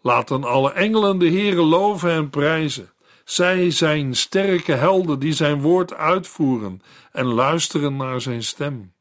Laten 0.02 0.44
alle 0.44 0.72
engelen 0.72 1.18
de 1.18 1.28
Heere 1.30 1.62
loven 1.62 2.10
en 2.10 2.30
prijzen. 2.30 2.92
Zij 3.24 3.70
zijn 3.70 4.14
sterke 4.14 4.72
helden 4.72 5.18
die 5.18 5.32
zijn 5.32 5.60
woord 5.60 5.94
uitvoeren 5.94 6.82
en 7.12 7.26
luisteren 7.26 7.96
naar 7.96 8.20
zijn 8.20 8.42
stem. 8.42 8.92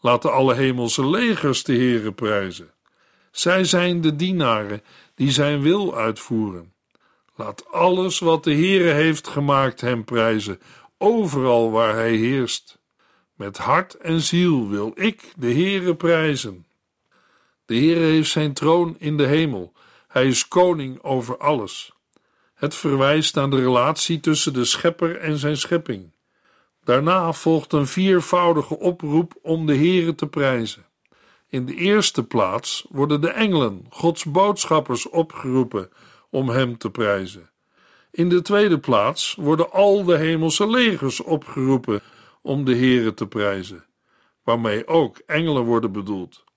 Laten 0.00 0.32
alle 0.32 0.54
hemelse 0.54 1.06
legers 1.06 1.62
de 1.62 1.74
Heere 1.74 2.12
prijzen. 2.12 2.70
Zij 3.30 3.64
zijn 3.64 4.00
de 4.00 4.16
dienaren 4.16 4.82
die 5.14 5.30
zijn 5.30 5.62
wil 5.62 5.96
uitvoeren. 5.96 6.72
Laat 7.34 7.70
alles 7.70 8.18
wat 8.18 8.44
de 8.44 8.54
Heere 8.54 8.90
heeft 8.90 9.28
gemaakt 9.28 9.80
hem 9.80 10.04
prijzen, 10.04 10.60
overal 10.98 11.70
waar 11.70 11.94
hij 11.94 12.14
heerst. 12.14 12.78
Met 13.34 13.58
hart 13.58 13.94
en 13.94 14.20
ziel 14.20 14.68
wil 14.68 14.92
ik 14.94 15.32
de 15.36 15.52
Heere 15.52 15.94
prijzen. 15.94 16.66
De 17.70 17.76
Heere 17.76 18.00
heeft 18.00 18.30
zijn 18.30 18.52
troon 18.52 18.96
in 18.98 19.16
de 19.16 19.26
hemel. 19.26 19.72
Hij 20.08 20.26
is 20.26 20.48
koning 20.48 21.02
over 21.02 21.38
alles. 21.38 21.92
Het 22.54 22.74
verwijst 22.74 23.34
naar 23.34 23.50
de 23.50 23.60
relatie 23.60 24.20
tussen 24.20 24.52
de 24.52 24.64
schepper 24.64 25.16
en 25.16 25.36
zijn 25.36 25.56
schepping. 25.56 26.12
Daarna 26.84 27.32
volgt 27.32 27.72
een 27.72 27.86
viervoudige 27.86 28.78
oproep 28.78 29.38
om 29.42 29.66
de 29.66 29.76
Heere 29.76 30.14
te 30.14 30.26
prijzen. 30.26 30.86
In 31.48 31.66
de 31.66 31.74
eerste 31.74 32.24
plaats 32.24 32.86
worden 32.88 33.20
de 33.20 33.30
engelen, 33.30 33.86
Gods 33.88 34.24
boodschappers, 34.24 35.08
opgeroepen 35.08 35.90
om 36.30 36.48
hem 36.48 36.78
te 36.78 36.90
prijzen. 36.90 37.50
In 38.10 38.28
de 38.28 38.42
tweede 38.42 38.78
plaats 38.78 39.34
worden 39.38 39.72
al 39.72 40.04
de 40.04 40.16
hemelse 40.16 40.68
legers 40.70 41.20
opgeroepen 41.20 42.00
om 42.42 42.64
de 42.64 42.76
Heere 42.76 43.14
te 43.14 43.26
prijzen, 43.26 43.84
waarmee 44.44 44.86
ook 44.86 45.18
engelen 45.26 45.64
worden 45.64 45.92
bedoeld. 45.92 46.48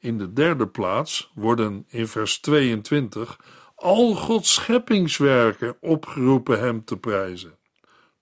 In 0.00 0.18
de 0.18 0.32
derde 0.32 0.66
plaats 0.66 1.30
worden 1.34 1.84
in 1.88 2.08
vers 2.08 2.38
22 2.38 3.38
al 3.74 4.14
Gods 4.14 4.54
scheppingswerken 4.54 5.76
opgeroepen 5.80 6.60
hem 6.60 6.84
te 6.84 6.96
prijzen. 6.96 7.58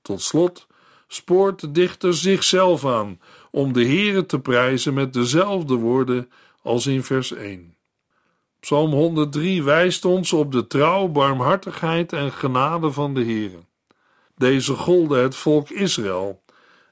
Tot 0.02 0.22
slot 0.22 0.66
spoort 1.08 1.60
de 1.60 1.70
dichter 1.70 2.14
zichzelf 2.14 2.86
aan 2.86 3.20
om 3.50 3.72
de 3.72 3.84
Heere 3.84 4.26
te 4.26 4.40
prijzen 4.40 4.94
met 4.94 5.12
dezelfde 5.12 5.74
woorden 5.74 6.30
als 6.62 6.86
in 6.86 7.02
vers 7.02 7.32
1. 7.32 7.76
Psalm 8.60 8.92
103 8.92 9.62
wijst 9.62 10.04
ons 10.04 10.32
op 10.32 10.52
de 10.52 10.66
trouw, 10.66 11.08
barmhartigheid 11.08 12.12
en 12.12 12.32
genade 12.32 12.92
van 12.92 13.14
de 13.14 13.24
Heere. 13.24 13.64
Deze 14.34 14.74
golden 14.74 15.22
het 15.22 15.36
volk 15.36 15.70
Israël 15.70 16.42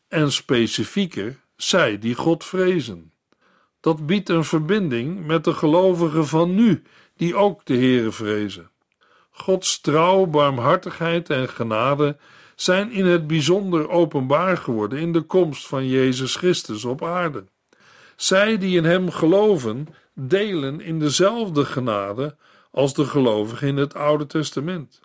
en 0.09 0.33
specifieker 0.33 1.41
zij 1.57 1.99
die 1.99 2.15
God 2.15 2.45
vrezen. 2.45 3.13
Dat 3.85 4.07
biedt 4.07 4.29
een 4.29 4.45
verbinding 4.45 5.27
met 5.27 5.45
de 5.45 5.55
gelovigen 5.55 6.27
van 6.27 6.55
nu, 6.55 6.83
die 7.17 7.37
ook 7.37 7.65
de 7.65 7.75
Heere 7.75 8.13
vrezen. 8.13 8.71
Gods 9.31 9.81
trouw, 9.81 10.27
barmhartigheid 10.27 11.31
en 11.31 11.49
genade 11.49 12.17
zijn 12.57 12.93
in 12.93 13.07
het 13.07 13.27
bijzonder 13.27 13.91
openbaar 13.91 14.57
geworden 14.57 14.99
in 14.99 15.13
de 15.13 15.21
komst 15.21 15.67
van 15.67 15.87
Jezus 15.87 16.37
Christus 16.37 16.85
op 16.85 17.05
aarde. 17.05 17.45
Zij 18.17 18.59
die 18.59 18.77
in 18.77 18.85
Hem 18.85 19.11
geloven, 19.11 19.87
delen 20.15 20.81
in 20.81 20.99
dezelfde 20.99 21.65
genade 21.65 22.37
als 22.71 22.95
de 22.95 23.05
gelovigen 23.05 23.69
in 23.69 23.77
het 23.77 23.95
Oude 23.95 24.27
Testament. 24.27 25.01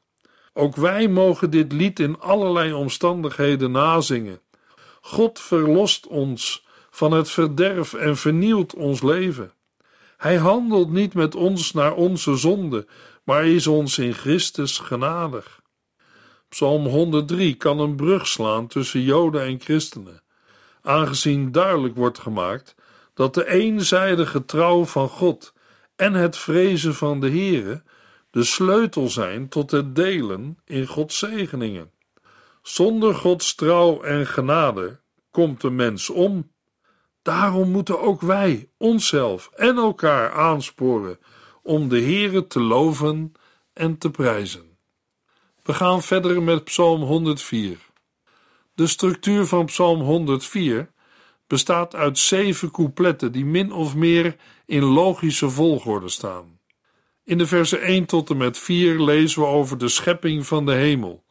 Ook 0.53 0.75
wij 0.75 1.07
mogen 1.07 1.50
dit 1.50 1.71
lied 1.71 2.00
in 2.00 2.19
allerlei 2.19 2.74
omstandigheden 2.74 3.71
nazingen. 3.71 4.39
God 5.01 5.39
verlost 5.39 6.07
ons 6.07 6.67
van 7.00 7.12
het 7.12 7.29
verderf 7.29 7.94
en 7.94 8.18
vernieuwt 8.18 8.75
ons 8.75 9.01
leven. 9.01 9.53
Hij 10.18 10.36
handelt 10.36 10.91
niet 10.91 11.13
met 11.13 11.36
ons 11.36 11.72
naar 11.72 11.94
onze 11.94 12.36
zonde, 12.36 12.88
maar 13.24 13.46
is 13.46 13.68
ons 13.68 13.98
in 13.98 14.13
Christus 14.13 14.77
genadig. 14.77 15.62
Psalm 16.50 16.86
103 16.86 17.56
kan 17.56 17.79
een 17.79 17.96
brug 17.96 18.27
slaan 18.27 18.68
tussen 18.68 19.01
Joden 19.01 19.44
en 19.44 19.60
christenen, 19.60 20.22
aangezien 20.82 21.51
duidelijk 21.51 21.96
wordt 21.96 22.20
gemaakt 22.20 22.75
dat 23.13 23.34
de 23.34 23.48
eenzijdige 23.48 24.46
trouw 24.46 24.86
van 24.86 25.10
God 25.10 25.53
en 25.96 26.13
het 26.13 26.38
vrezen 26.38 26.96
van 26.96 27.20
de 27.20 27.29
Heere 27.29 27.84
de 28.29 28.44
sleutel 28.44 29.10
zijn 29.10 29.50
tot 29.50 29.72
het 29.72 29.96
delen 29.96 30.58
in 30.65 30.88
Gods 30.88 31.18
zegeningen. 31.18 31.91
Zonder 32.62 33.15
Gods 33.15 33.56
trouw 33.56 34.01
en 34.01 34.27
genade 34.27 35.00
komt 35.32 35.62
de 35.62 35.70
mens 35.70 36.10
om. 36.10 36.51
Daarom 37.21 37.71
moeten 37.71 38.01
ook 38.01 38.21
wij 38.21 38.69
onszelf 38.77 39.49
en 39.55 39.77
elkaar 39.77 40.31
aansporen 40.31 41.19
om 41.63 41.89
de 41.89 42.01
Heere 42.01 42.47
te 42.47 42.59
loven 42.59 43.33
en 43.73 43.97
te 43.97 44.11
prijzen. 44.11 44.77
We 45.63 45.73
gaan 45.73 46.01
verder 46.01 46.41
met 46.41 46.63
Psalm 46.63 47.01
104. 47.01 47.77
De 48.73 48.88
structuur 48.88 49.45
van 49.45 49.65
Psalm 49.65 50.01
104 50.01 50.91
bestaat 51.47 51.95
uit 51.95 52.17
zeven 52.17 52.71
coupletten 52.71 53.31
die 53.31 53.45
min 53.45 53.71
of 53.71 53.95
meer 53.95 54.35
in 54.65 54.83
logische 54.83 55.49
volgorde 55.49 56.09
staan. 56.09 56.59
In 57.23 57.38
de 57.38 57.47
versen 57.47 57.81
1 57.81 58.05
tot 58.05 58.29
en 58.29 58.38
met 58.38 58.57
4 58.57 58.99
lezen 59.01 59.41
we 59.41 59.47
over 59.47 59.77
de 59.77 59.88
schepping 59.88 60.47
van 60.47 60.65
de 60.65 60.73
hemel 60.73 61.23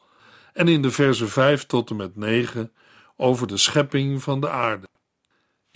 en 0.52 0.68
in 0.68 0.82
de 0.82 0.90
versen 0.90 1.28
5 1.28 1.66
tot 1.66 1.90
en 1.90 1.96
met 1.96 2.16
9 2.16 2.72
over 3.16 3.46
de 3.46 3.56
schepping 3.56 4.22
van 4.22 4.40
de 4.40 4.48
aarde. 4.48 4.86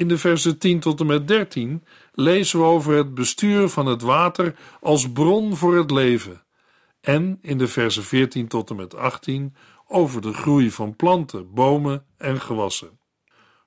In 0.02 0.08
de 0.08 0.18
versen 0.18 0.58
10 0.58 0.80
tot 0.80 1.00
en 1.00 1.06
met 1.06 1.28
13 1.28 1.84
lezen 2.12 2.58
we 2.58 2.64
over 2.64 2.94
het 2.94 3.14
bestuur 3.14 3.68
van 3.68 3.86
het 3.86 4.02
water 4.02 4.54
als 4.80 5.12
bron 5.12 5.56
voor 5.56 5.76
het 5.76 5.90
leven 5.90 6.42
en 7.00 7.38
in 7.42 7.58
de 7.58 7.68
versen 7.68 8.04
14 8.04 8.48
tot 8.48 8.70
en 8.70 8.76
met 8.76 8.96
18 8.96 9.54
over 9.86 10.20
de 10.20 10.32
groei 10.32 10.70
van 10.70 10.96
planten, 10.96 11.54
bomen 11.54 12.04
en 12.16 12.40
gewassen. 12.40 12.98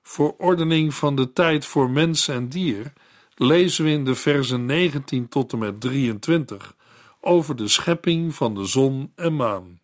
Voor 0.02 0.34
ordening 0.38 0.94
van 0.94 1.16
de 1.16 1.32
tijd 1.32 1.66
voor 1.66 1.90
mens 1.90 2.28
en 2.28 2.48
dier 2.48 2.92
lezen 3.34 3.84
we 3.84 3.90
in 3.90 4.04
de 4.04 4.14
versen 4.14 4.64
19 4.64 5.28
tot 5.28 5.52
en 5.52 5.58
met 5.58 5.80
23 5.80 6.74
over 7.20 7.56
de 7.56 7.68
schepping 7.68 8.34
van 8.34 8.54
de 8.54 8.64
zon 8.64 9.12
en 9.14 9.36
maan. 9.36 9.80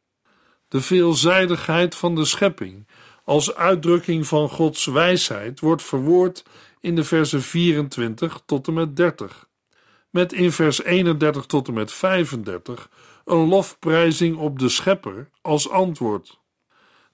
De 0.69 0.81
veelzijdigheid 0.81 1.95
van 1.95 2.15
de 2.15 2.25
schepping 2.25 2.87
als 3.25 3.55
uitdrukking 3.55 4.27
van 4.27 4.49
Gods 4.49 4.85
wijsheid 4.85 5.61
wordt 5.61 5.83
verwoord 5.83 6.45
in 6.81 6.95
de 6.95 7.05
versen 7.05 7.43
24 7.43 8.43
tot 8.47 8.67
en 8.67 8.75
met 8.75 8.97
30, 8.97 9.49
met 10.11 10.33
in 10.33 10.53
vers 10.53 10.83
31 10.83 11.47
tot 11.47 11.69
en 11.69 11.75
met 11.75 11.93
35 11.93 12.89
een 13.25 13.49
lofprijzing 13.49 14.37
op 14.37 14.59
de 14.59 14.69
Schepper 14.69 15.31
als 15.41 15.69
antwoord. 15.69 16.41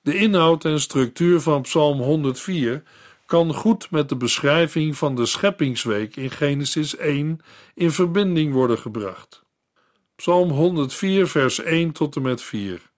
De 0.02 0.16
inhoud 0.16 0.64
en 0.64 0.80
structuur 0.80 1.40
van 1.40 1.62
Psalm 1.62 2.00
104 2.00 2.82
kan 3.26 3.54
goed 3.54 3.90
met 3.90 4.08
de 4.08 4.16
beschrijving 4.16 4.96
van 4.96 5.14
de 5.14 5.26
scheppingsweek 5.26 6.16
in 6.16 6.30
Genesis 6.30 6.96
1 6.96 7.40
in 7.74 7.90
verbinding 7.90 8.52
worden 8.52 8.78
gebracht. 8.78 9.42
Psalm 10.16 10.50
104, 10.50 11.28
vers 11.28 11.58
1 11.58 11.92
tot 11.92 12.16
en 12.16 12.22
met 12.22 12.42
4. 12.42 12.90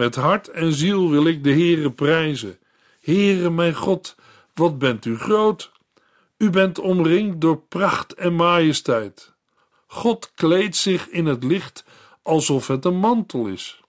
Met 0.00 0.14
hart 0.14 0.48
en 0.48 0.72
ziel 0.72 1.10
wil 1.10 1.26
ik 1.26 1.44
de 1.44 1.50
Heere 1.50 1.92
prijzen. 1.92 2.58
Heere 3.00 3.50
mijn 3.50 3.74
God, 3.74 4.16
wat 4.54 4.78
bent 4.78 5.04
u 5.04 5.18
groot! 5.18 5.72
U 6.36 6.50
bent 6.50 6.78
omringd 6.78 7.40
door 7.40 7.58
pracht 7.58 8.14
en 8.14 8.34
majesteit. 8.34 9.34
God 9.86 10.32
kleedt 10.34 10.76
zich 10.76 11.08
in 11.08 11.26
het 11.26 11.44
licht 11.44 11.84
alsof 12.22 12.66
het 12.66 12.84
een 12.84 12.96
mantel 12.96 13.46
is. 13.46 13.80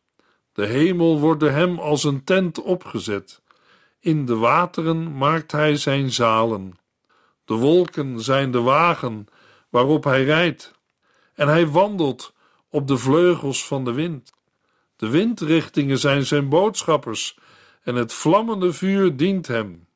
De 0.54 0.65
hemel 0.65 1.19
wordt 1.19 1.39
door 1.39 1.50
hem 1.50 1.80
als 1.80 2.04
een 2.04 2.24
tent 2.24 2.62
opgezet. 2.62 3.41
In 4.00 4.26
de 4.26 4.36
wateren 4.36 5.17
maakt 5.17 5.52
hij 5.52 5.76
zijn 5.76 6.12
zalen. 6.12 6.78
De 7.45 7.54
wolken 7.54 8.19
zijn 8.19 8.52
de 8.52 8.62
wagen 8.62 9.28
waarop 9.69 10.04
hij 10.04 10.24
rijdt, 10.24 10.71
en 11.34 11.47
hij 11.47 11.67
wandelt 11.67 12.34
op 12.69 12.88
de 12.88 12.97
vleugels 12.97 13.67
van 13.67 13.86
de 13.86 13.91
wind. 13.91 14.34
De 15.02 15.10
windrichtingen 15.10 15.98
zijn 15.98 16.26
zijn 16.26 16.50
boodschappers, 16.50 17.38
en 17.84 17.96
het 17.96 18.14
vlammende 18.14 18.74
vuur 18.74 19.16
dient 19.16 19.48
hem. 19.48 19.88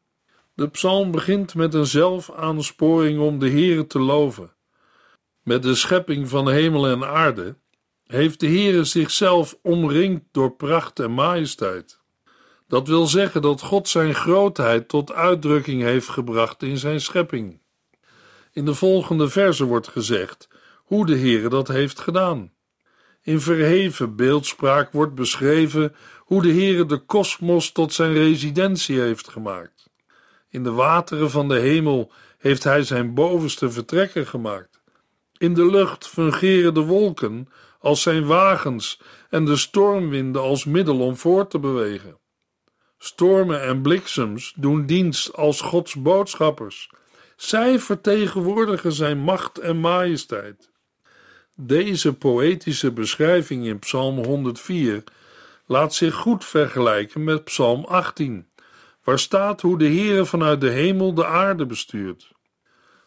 De 0.54 0.70
psalm 0.70 1.12
begint 1.12 1.56
met 1.56 1.74
een 1.74 1.86
zelfaaansporing 1.86 3.20
om 3.20 3.39
de 3.39 3.50
Heere 3.50 3.88
te 3.88 4.00
loven. 4.00 4.54
Met 5.44 5.63
de 5.63 5.76
schepping 5.76 6.30
van 6.30 6.50
hemel 6.50 6.88
en 6.88 7.04
aarde 7.04 7.58
heeft 8.06 8.39
de 8.39 8.48
Heere 8.48 8.84
zichzelf 8.84 9.58
omringd 9.62 10.24
door 10.32 10.52
pracht 10.52 11.00
en 11.00 11.12
majesteit. 11.12 12.00
Dat 12.68 12.88
wil 12.88 13.08
zeggen 13.08 13.41
dat 13.41 13.62
God 13.62 13.88
zijn 13.88 14.15
grootheid 14.15 14.88
tot 14.88 15.13
uitdrukking 15.13 15.82
heeft 15.82 16.10
gebracht 16.10 16.63
in 16.63 16.78
zijn 16.78 17.02
schepping. 17.02 17.60
In 18.52 18.65
de 18.65 18.74
volgende 18.74 19.30
verse 19.30 19.65
wordt 19.65 19.88
gezegd 19.88 20.48
hoe 20.84 21.06
de 21.06 21.18
Heere 21.18 21.50
dat 21.50 21.68
heeft 21.68 22.00
gedaan. 22.00 22.54
In 23.25 23.41
verheven 23.41 24.15
beeldspraak 24.15 24.91
wordt 24.91 25.15
beschreven 25.15 25.95
hoe 26.19 26.41
de 26.41 26.51
Heere 26.51 26.85
de 26.85 26.97
kosmos 26.97 27.71
tot 27.71 27.93
zijn 27.93 28.13
residentie 28.13 28.99
heeft 28.99 29.27
gemaakt. 29.27 29.89
In 30.49 30.63
de 30.63 30.71
wateren 30.71 31.31
van 31.31 31.47
de 31.47 31.59
hemel 31.59 32.11
heeft 32.38 32.63
hij 32.63 32.83
zijn 32.83 33.13
bovenste 33.13 33.71
vertrekken 33.71 34.27
gemaakt. 34.27 34.81
In 35.38 35.53
de 35.53 35.65
lucht 35.65 36.07
fungeren 36.07 36.73
de 36.73 36.79
wolken 36.79 37.49
als 37.79 38.01
zijn 38.01 38.25
wagens 38.25 39.01
en 39.29 39.45
de 39.45 39.55
stormwinden 39.55 40.41
als 40.41 40.65
middel 40.65 40.99
om 40.99 41.15
voort 41.15 41.49
te 41.49 41.59
bewegen. 41.59 42.17
Stormen 42.97 43.61
en 43.61 43.81
bliksems 43.81 44.53
doen 44.57 44.85
dienst 44.85 45.33
als 45.33 45.61
Gods 45.61 45.95
boodschappers. 45.95 46.89
Zij 47.35 47.79
vertegenwoordigen 47.79 48.91
zijn 48.91 49.17
macht 49.17 49.57
en 49.57 49.77
majesteit. 49.77 50.73
Deze 51.58 52.13
poëtische 52.13 52.91
beschrijving 52.91 53.65
in 53.65 53.80
Psalm 53.80 54.26
104 54.26 55.04
laat 55.65 55.94
zich 55.94 56.15
goed 56.15 56.46
vergelijken 56.46 57.24
met 57.24 57.44
Psalm 57.44 57.86
18, 57.86 58.48
waar 59.04 59.20
staat 59.20 59.62
hoe 59.62 59.78
de 59.78 59.86
Heere 59.86 60.26
vanuit 60.26 60.62
de 60.62 60.70
hemel 60.70 61.13
de 61.13 61.26
aarde 61.26 61.65
bestuurt. 61.65 62.32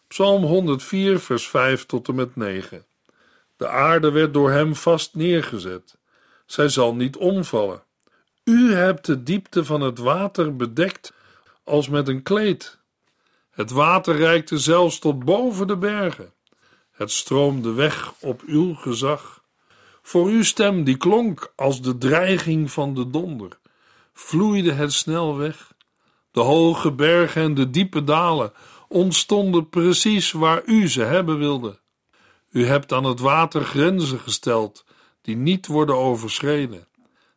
Psalm 0.07 0.43
104, 0.43 1.19
vers 1.19 1.47
5 1.47 1.85
tot 1.85 2.07
en 2.07 2.15
met 2.15 2.35
9. 2.35 2.85
De 3.57 3.67
aarde 3.67 4.11
werd 4.11 4.33
door 4.33 4.51
hem 4.51 4.75
vast 4.75 5.15
neergezet. 5.15 5.97
Zij 6.45 6.69
zal 6.69 6.95
niet 6.95 7.17
omvallen. 7.17 7.83
U 8.43 8.73
hebt 8.73 9.05
de 9.05 9.23
diepte 9.23 9.65
van 9.65 9.81
het 9.81 9.97
water 9.97 10.55
bedekt 10.55 11.13
als 11.63 11.89
met 11.89 12.07
een 12.07 12.23
kleed. 12.23 12.77
Het 13.49 13.71
water 13.71 14.15
reikte 14.15 14.57
zelfs 14.57 14.99
tot 14.99 15.25
boven 15.25 15.67
de 15.67 15.77
bergen. 15.77 16.33
Het 16.99 17.11
stroomde 17.11 17.73
weg 17.73 18.13
op 18.19 18.41
uw 18.45 18.73
gezag. 18.73 19.43
Voor 20.01 20.25
uw 20.25 20.43
stem, 20.43 20.83
die 20.83 20.97
klonk 20.97 21.53
als 21.55 21.81
de 21.81 21.97
dreiging 21.97 22.71
van 22.71 22.93
de 22.93 23.09
donder, 23.09 23.59
vloeide 24.13 24.71
het 24.71 24.93
snel 24.93 25.37
weg. 25.37 25.73
De 26.31 26.39
hoge 26.39 26.91
bergen 26.91 27.41
en 27.41 27.53
de 27.53 27.69
diepe 27.69 28.03
dalen 28.03 28.53
ontstonden 28.87 29.69
precies 29.69 30.31
waar 30.31 30.61
u 30.65 30.89
ze 30.89 31.01
hebben 31.01 31.37
wilde. 31.37 31.79
U 32.51 32.65
hebt 32.65 32.93
aan 32.93 33.03
het 33.03 33.19
water 33.19 33.63
grenzen 33.63 34.19
gesteld 34.19 34.85
die 35.21 35.35
niet 35.35 35.67
worden 35.67 35.95
overschreden. 35.95 36.87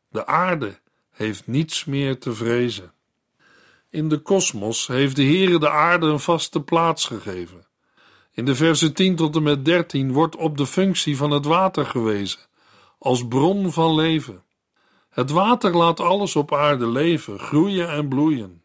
De 0.09 0.27
aarde 0.27 0.81
heeft 1.11 1.47
niets 1.47 1.85
meer 1.85 2.19
te 2.19 2.33
vrezen. 2.35 2.93
In 3.91 4.09
de 4.09 4.19
kosmos 4.19 4.87
heeft 4.87 5.17
de 5.17 5.25
Heere 5.25 5.59
de 5.59 5.71
aarde 5.71 6.07
een 6.07 6.21
vaste 6.21 6.63
plaats 6.63 7.07
gegeven. 7.07 7.71
In 8.35 8.45
de 8.45 8.55
versen 8.55 8.95
10 8.95 9.17
tot 9.17 9.37
en 9.37 9.43
met 9.43 9.65
13 9.65 10.13
wordt 10.13 10.37
op 10.37 10.57
de 10.57 10.67
functie 10.67 11.17
van 11.17 11.31
het 11.31 11.45
water 11.45 11.87
gewezen, 11.87 12.41
als 12.99 13.29
bron 13.29 13.73
van 13.73 13.95
leven. 13.95 14.43
Het 15.11 15.31
water 15.31 15.77
laat 15.77 16.01
alles 16.01 16.37
op 16.37 16.55
aarde 16.55 16.87
leven, 16.87 17.39
groeien 17.39 17.89
en 17.89 18.09
bloeien. 18.09 18.63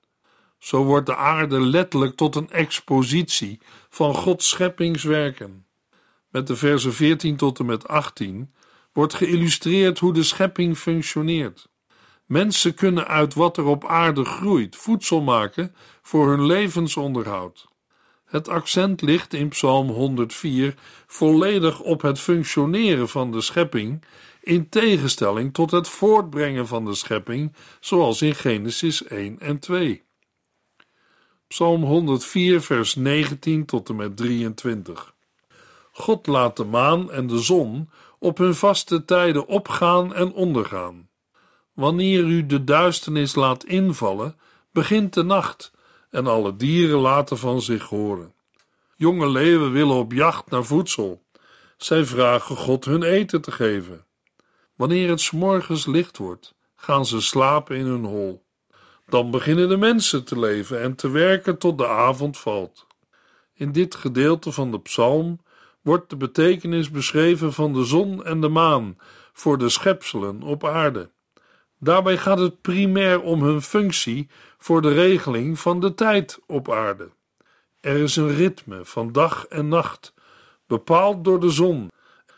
Zo 0.57 0.83
wordt 0.83 1.05
de 1.05 1.15
aarde 1.15 1.59
letterlijk 1.59 2.15
tot 2.15 2.35
een 2.35 2.49
expositie 2.49 3.59
van 3.89 4.13
Gods 4.13 4.49
scheppingswerken. 4.49 5.65
Met 6.29 6.47
de 6.47 6.55
versen 6.55 6.93
14 6.93 7.35
tot 7.35 7.59
en 7.59 7.65
met 7.65 7.87
18 7.87 8.53
wordt 8.93 9.13
geïllustreerd 9.13 9.99
hoe 9.99 10.13
de 10.13 10.23
schepping 10.23 10.77
functioneert. 10.77 11.69
Mensen 12.25 12.73
kunnen 12.73 13.07
uit 13.07 13.33
wat 13.33 13.57
er 13.57 13.65
op 13.65 13.85
aarde 13.85 14.25
groeit 14.25 14.75
voedsel 14.75 15.21
maken 15.21 15.75
voor 16.01 16.29
hun 16.29 16.45
levensonderhoud. 16.45 17.67
Het 18.27 18.47
accent 18.47 19.01
ligt 19.01 19.33
in 19.33 19.49
Psalm 19.49 19.89
104 19.89 20.75
volledig 21.07 21.79
op 21.79 22.01
het 22.01 22.19
functioneren 22.19 23.09
van 23.09 23.31
de 23.31 23.41
schepping, 23.41 24.03
in 24.41 24.69
tegenstelling 24.69 25.53
tot 25.53 25.71
het 25.71 25.87
voortbrengen 25.87 26.67
van 26.67 26.85
de 26.85 26.93
schepping, 26.93 27.53
zoals 27.79 28.21
in 28.21 28.35
Genesis 28.35 29.03
1 29.03 29.39
en 29.39 29.59
2. 29.59 30.03
Psalm 31.47 31.83
104, 31.83 32.61
vers 32.61 32.95
19 32.95 33.65
tot 33.65 33.89
en 33.89 33.95
met 33.95 34.17
23. 34.17 35.13
God 35.91 36.27
laat 36.27 36.57
de 36.57 36.65
maan 36.65 37.11
en 37.11 37.27
de 37.27 37.39
zon 37.39 37.89
op 38.19 38.37
hun 38.37 38.55
vaste 38.55 39.05
tijden 39.05 39.47
opgaan 39.47 40.13
en 40.13 40.33
ondergaan. 40.33 41.09
Wanneer 41.73 42.23
u 42.23 42.45
de 42.45 42.63
duisternis 42.63 43.35
laat 43.35 43.63
invallen, 43.63 44.35
begint 44.71 45.13
de 45.13 45.23
nacht 45.23 45.71
en 46.09 46.27
alle 46.27 46.55
dieren 46.55 46.99
laten 46.99 47.37
van 47.37 47.61
zich 47.61 47.83
horen. 47.83 48.33
Jonge 48.95 49.29
leeuwen 49.29 49.71
willen 49.71 49.95
op 49.95 50.11
jacht 50.11 50.49
naar 50.49 50.63
voedsel. 50.63 51.23
Zij 51.77 52.05
vragen 52.05 52.55
God 52.55 52.85
hun 52.85 53.03
eten 53.03 53.41
te 53.41 53.51
geven. 53.51 54.05
Wanneer 54.75 55.09
het 55.09 55.21
s 55.21 55.31
morgens 55.31 55.85
licht 55.85 56.17
wordt, 56.17 56.55
gaan 56.75 57.05
ze 57.05 57.21
slapen 57.21 57.77
in 57.77 57.85
hun 57.85 58.05
hol. 58.05 58.45
Dan 59.07 59.31
beginnen 59.31 59.69
de 59.69 59.77
mensen 59.77 60.23
te 60.23 60.39
leven 60.39 60.81
en 60.81 60.95
te 60.95 61.09
werken 61.09 61.57
tot 61.57 61.77
de 61.77 61.87
avond 61.87 62.37
valt. 62.37 62.87
In 63.53 63.71
dit 63.71 63.95
gedeelte 63.95 64.51
van 64.51 64.71
de 64.71 64.79
psalm 64.79 65.39
wordt 65.81 66.09
de 66.09 66.17
betekenis 66.17 66.91
beschreven 66.91 67.53
van 67.53 67.73
de 67.73 67.83
zon 67.83 68.23
en 68.25 68.41
de 68.41 68.49
maan 68.49 68.97
voor 69.33 69.57
de 69.57 69.69
schepselen 69.69 70.41
op 70.41 70.65
aarde. 70.65 71.09
Daarbij 71.79 72.17
gaat 72.17 72.39
het 72.39 72.61
primair 72.61 73.21
om 73.21 73.43
hun 73.43 73.61
functie 73.61 74.29
voor 74.57 74.81
de 74.81 74.93
regeling 74.93 75.59
van 75.59 75.79
de 75.79 75.93
tijd 75.93 76.39
op 76.45 76.71
aarde. 76.71 77.09
Er 77.79 77.95
is 77.95 78.15
een 78.15 78.35
ritme 78.35 78.85
van 78.85 79.11
dag 79.11 79.45
en 79.45 79.67
nacht, 79.67 80.13
bepaald 80.67 81.23
door 81.23 81.39
de 81.39 81.49
zon, 81.49 81.91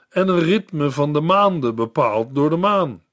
en 0.10 0.28
een 0.28 0.40
ritme 0.40 0.92
van 0.92 1.14
de 1.14 1.22
maanden, 1.22 1.76
bepaald 1.76 2.36
door 2.36 2.50
de 2.50 2.56
maan. 2.56 3.04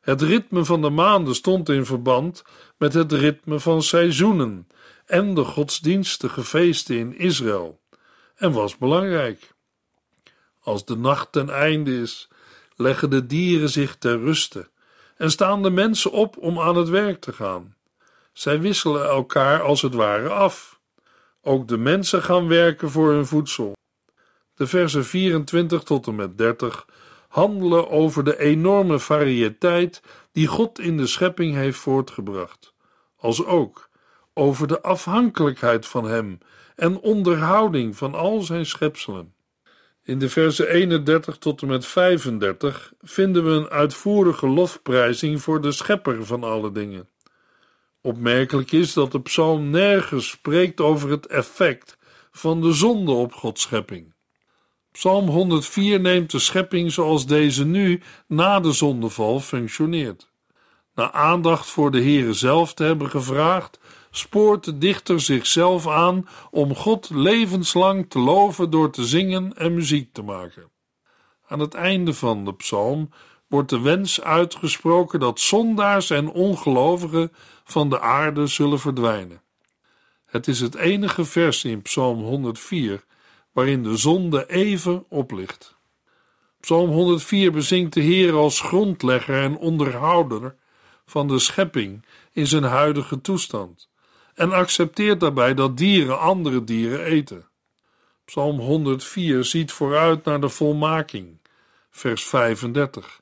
Het 0.00 0.22
ritme 0.22 0.64
van 0.64 0.82
de 0.82 0.90
maanden 0.90 1.34
stond 1.34 1.68
in 1.68 1.84
verband 1.84 2.44
met 2.78 2.94
het 2.94 3.12
ritme 3.12 3.60
van 3.60 3.82
seizoenen 3.82 4.68
en 5.06 5.34
de 5.34 5.44
godsdienstige 5.44 6.44
feesten 6.44 6.96
in 6.96 7.18
Israël 7.18 7.80
en 8.34 8.52
was 8.52 8.76
belangrijk. 8.76 9.54
Als 10.60 10.84
de 10.84 10.96
nacht 10.96 11.32
ten 11.32 11.50
einde 11.50 12.00
is, 12.00 12.28
leggen 12.76 13.10
de 13.10 13.26
dieren 13.26 13.68
zich 13.68 13.96
ter 13.96 14.18
ruste 14.18 14.68
en 15.16 15.30
staan 15.30 15.62
de 15.62 15.70
mensen 15.70 16.10
op 16.10 16.36
om 16.36 16.60
aan 16.60 16.76
het 16.76 16.88
werk 16.88 17.20
te 17.20 17.32
gaan. 17.32 17.74
Zij 18.32 18.60
wisselen 18.60 19.04
elkaar 19.04 19.62
als 19.62 19.82
het 19.82 19.94
ware 19.94 20.28
af. 20.28 20.80
Ook 21.42 21.68
de 21.68 21.78
mensen 21.78 22.22
gaan 22.22 22.48
werken 22.48 22.90
voor 22.90 23.12
hun 23.12 23.26
voedsel. 23.26 23.72
De 24.54 24.66
versen 24.66 25.04
24 25.04 25.82
tot 25.82 26.06
en 26.06 26.14
met 26.14 26.38
30 26.38 26.86
handelen 27.28 27.90
over 27.90 28.24
de 28.24 28.38
enorme 28.38 28.98
variëteit 28.98 30.02
die 30.32 30.46
God 30.46 30.78
in 30.78 30.96
de 30.96 31.06
schepping 31.06 31.54
heeft 31.54 31.78
voortgebracht, 31.78 32.74
als 33.16 33.44
ook 33.44 33.88
over 34.34 34.66
de 34.66 34.82
afhankelijkheid 34.82 35.86
van 35.86 36.04
Hem 36.04 36.38
en 36.76 37.00
onderhouding 37.00 37.96
van 37.96 38.14
al 38.14 38.40
zijn 38.40 38.66
schepselen. 38.66 39.34
In 40.04 40.18
de 40.18 40.28
versen 40.28 40.68
31 40.68 41.36
tot 41.38 41.62
en 41.62 41.68
met 41.68 41.86
35 41.86 42.92
vinden 43.02 43.44
we 43.44 43.50
een 43.50 43.68
uitvoerige 43.68 44.48
lofprijzing 44.48 45.42
voor 45.42 45.60
de 45.60 45.72
schepper 45.72 46.26
van 46.26 46.44
alle 46.44 46.72
dingen. 46.72 47.08
Opmerkelijk 48.00 48.72
is 48.72 48.92
dat 48.92 49.12
de 49.12 49.20
psalm 49.20 49.70
nergens 49.70 50.28
spreekt 50.28 50.80
over 50.80 51.10
het 51.10 51.26
effect 51.26 51.98
van 52.30 52.60
de 52.60 52.72
zonde 52.72 53.12
op 53.12 53.32
Gods 53.32 53.62
schepping. 53.62 54.14
Psalm 54.92 55.28
104 55.28 56.00
neemt 56.00 56.30
de 56.30 56.38
schepping 56.38 56.92
zoals 56.92 57.26
deze 57.26 57.64
nu 57.64 58.02
na 58.26 58.60
de 58.60 58.72
zondeval 58.72 59.40
functioneert. 59.40 60.30
Na 60.94 61.12
aandacht 61.12 61.66
voor 61.66 61.90
de 61.90 62.00
Heere 62.00 62.32
zelf 62.32 62.74
te 62.74 62.84
hebben 62.84 63.10
gevraagd, 63.10 63.78
spoort 64.16 64.64
de 64.64 64.78
dichter 64.78 65.20
zichzelf 65.20 65.88
aan 65.88 66.28
om 66.50 66.74
God 66.74 67.10
levenslang 67.10 68.10
te 68.10 68.18
loven 68.18 68.70
door 68.70 68.90
te 68.90 69.04
zingen 69.04 69.56
en 69.56 69.74
muziek 69.74 70.12
te 70.12 70.22
maken. 70.22 70.70
Aan 71.46 71.58
het 71.58 71.74
einde 71.74 72.14
van 72.14 72.44
de 72.44 72.54
psalm 72.54 73.10
wordt 73.48 73.70
de 73.70 73.80
wens 73.80 74.20
uitgesproken 74.20 75.20
dat 75.20 75.40
zondaars 75.40 76.10
en 76.10 76.30
ongelovigen 76.30 77.32
van 77.64 77.88
de 77.88 78.00
aarde 78.00 78.46
zullen 78.46 78.80
verdwijnen. 78.80 79.42
Het 80.24 80.48
is 80.48 80.60
het 80.60 80.74
enige 80.74 81.24
vers 81.24 81.64
in 81.64 81.82
Psalm 81.82 82.22
104 82.22 83.04
waarin 83.52 83.82
de 83.82 83.96
zonde 83.96 84.50
even 84.50 85.04
oplicht. 85.08 85.76
Psalm 86.60 86.90
104 86.90 87.52
bezingt 87.52 87.92
de 87.92 88.00
Heer 88.00 88.32
als 88.32 88.60
grondlegger 88.60 89.42
en 89.42 89.56
onderhouder 89.56 90.54
van 91.06 91.28
de 91.28 91.38
schepping 91.38 92.04
in 92.32 92.46
zijn 92.46 92.62
huidige 92.62 93.20
toestand 93.20 93.92
en 94.34 94.52
accepteert 94.52 95.20
daarbij 95.20 95.54
dat 95.54 95.76
dieren 95.76 96.18
andere 96.18 96.64
dieren 96.64 97.04
eten. 97.04 97.48
Psalm 98.24 98.58
104 98.58 99.44
ziet 99.44 99.72
vooruit 99.72 100.24
naar 100.24 100.40
de 100.40 100.48
volmaking, 100.48 101.38
vers 101.90 102.24
35. 102.24 103.20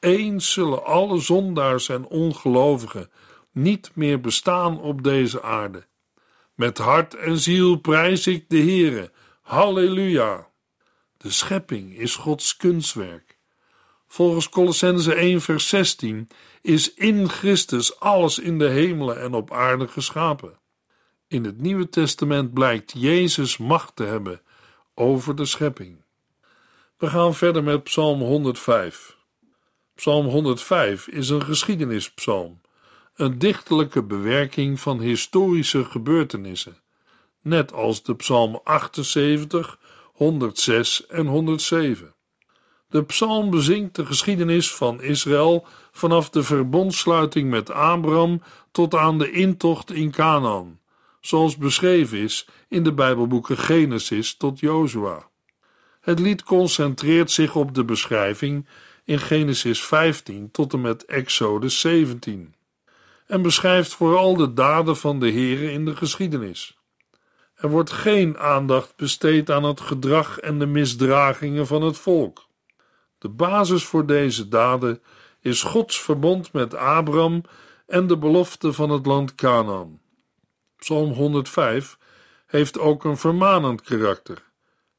Eens 0.00 0.52
zullen 0.52 0.84
alle 0.84 1.18
zondaars 1.18 1.88
en 1.88 2.06
ongelovigen 2.06 3.10
niet 3.52 3.90
meer 3.94 4.20
bestaan 4.20 4.80
op 4.80 5.02
deze 5.02 5.42
aarde. 5.42 5.86
Met 6.54 6.78
hart 6.78 7.14
en 7.14 7.38
ziel 7.38 7.76
prijs 7.76 8.26
ik 8.26 8.44
de 8.48 8.58
Heere. 8.58 9.10
Halleluja! 9.40 10.48
De 11.16 11.30
schepping 11.30 11.98
is 11.98 12.16
Gods 12.16 12.56
kunstwerk. 12.56 13.31
Volgens 14.12 14.48
Colossense 14.48 15.14
1 15.14 15.40
vers 15.40 15.68
16 15.68 16.28
is 16.60 16.94
in 16.94 17.28
Christus 17.28 18.00
alles 18.00 18.38
in 18.38 18.58
de 18.58 18.68
hemelen 18.68 19.20
en 19.20 19.34
op 19.34 19.52
aarde 19.52 19.88
geschapen. 19.88 20.58
In 21.28 21.44
het 21.44 21.60
Nieuwe 21.60 21.88
Testament 21.88 22.52
blijkt 22.52 22.92
Jezus 22.96 23.56
macht 23.56 23.96
te 23.96 24.02
hebben 24.02 24.40
over 24.94 25.36
de 25.36 25.44
schepping. 25.44 26.04
We 26.96 27.06
gaan 27.06 27.34
verder 27.34 27.62
met 27.62 27.82
Psalm 27.82 28.20
105. 28.20 29.16
Psalm 29.94 30.26
105 30.26 31.08
is 31.08 31.28
een 31.28 31.44
geschiedenispsalm, 31.44 32.60
een 33.14 33.38
dichterlijke 33.38 34.02
bewerking 34.02 34.80
van 34.80 35.00
historische 35.00 35.84
gebeurtenissen, 35.84 36.82
net 37.40 37.72
als 37.72 38.02
de 38.02 38.16
Psalm 38.16 38.60
78, 38.64 39.78
106 40.12 41.06
en 41.06 41.26
107. 41.26 42.14
De 42.92 43.02
psalm 43.02 43.50
bezingt 43.50 43.94
de 43.94 44.06
geschiedenis 44.06 44.74
van 44.74 45.02
Israël 45.02 45.66
vanaf 45.92 46.30
de 46.30 46.42
verbondsluiting 46.42 47.50
met 47.50 47.70
Abraham 47.70 48.42
tot 48.70 48.94
aan 48.94 49.18
de 49.18 49.30
intocht 49.30 49.92
in 49.92 50.10
Canaan, 50.10 50.80
zoals 51.20 51.56
beschreven 51.56 52.18
is 52.18 52.46
in 52.68 52.82
de 52.82 52.92
Bijbelboeken 52.92 53.58
Genesis 53.58 54.36
tot 54.36 54.60
Jozua. 54.60 55.28
Het 56.00 56.18
lied 56.18 56.42
concentreert 56.42 57.30
zich 57.30 57.56
op 57.56 57.74
de 57.74 57.84
beschrijving 57.84 58.66
in 59.04 59.18
Genesis 59.18 59.84
15 59.84 60.50
tot 60.50 60.72
en 60.72 60.80
met 60.80 61.04
Exodus 61.04 61.80
17 61.80 62.54
en 63.26 63.42
beschrijft 63.42 63.94
vooral 63.94 64.36
de 64.36 64.52
daden 64.52 64.96
van 64.96 65.20
de 65.20 65.32
Here 65.32 65.72
in 65.72 65.84
de 65.84 65.96
geschiedenis. 65.96 66.78
Er 67.54 67.68
wordt 67.68 67.90
geen 67.90 68.38
aandacht 68.38 68.96
besteed 68.96 69.50
aan 69.50 69.64
het 69.64 69.80
gedrag 69.80 70.38
en 70.38 70.58
de 70.58 70.66
misdragingen 70.66 71.66
van 71.66 71.82
het 71.82 71.98
volk. 71.98 72.50
De 73.22 73.28
basis 73.28 73.84
voor 73.84 74.06
deze 74.06 74.48
daden 74.48 75.02
is 75.40 75.62
Gods 75.62 76.00
verbond 76.00 76.52
met 76.52 76.74
Abraham 76.74 77.42
en 77.86 78.06
de 78.06 78.18
belofte 78.18 78.72
van 78.72 78.90
het 78.90 79.06
land 79.06 79.34
Canaan. 79.34 80.00
Psalm 80.76 81.12
105 81.12 81.98
heeft 82.46 82.78
ook 82.78 83.04
een 83.04 83.16
vermanend 83.16 83.82
karakter 83.82 84.42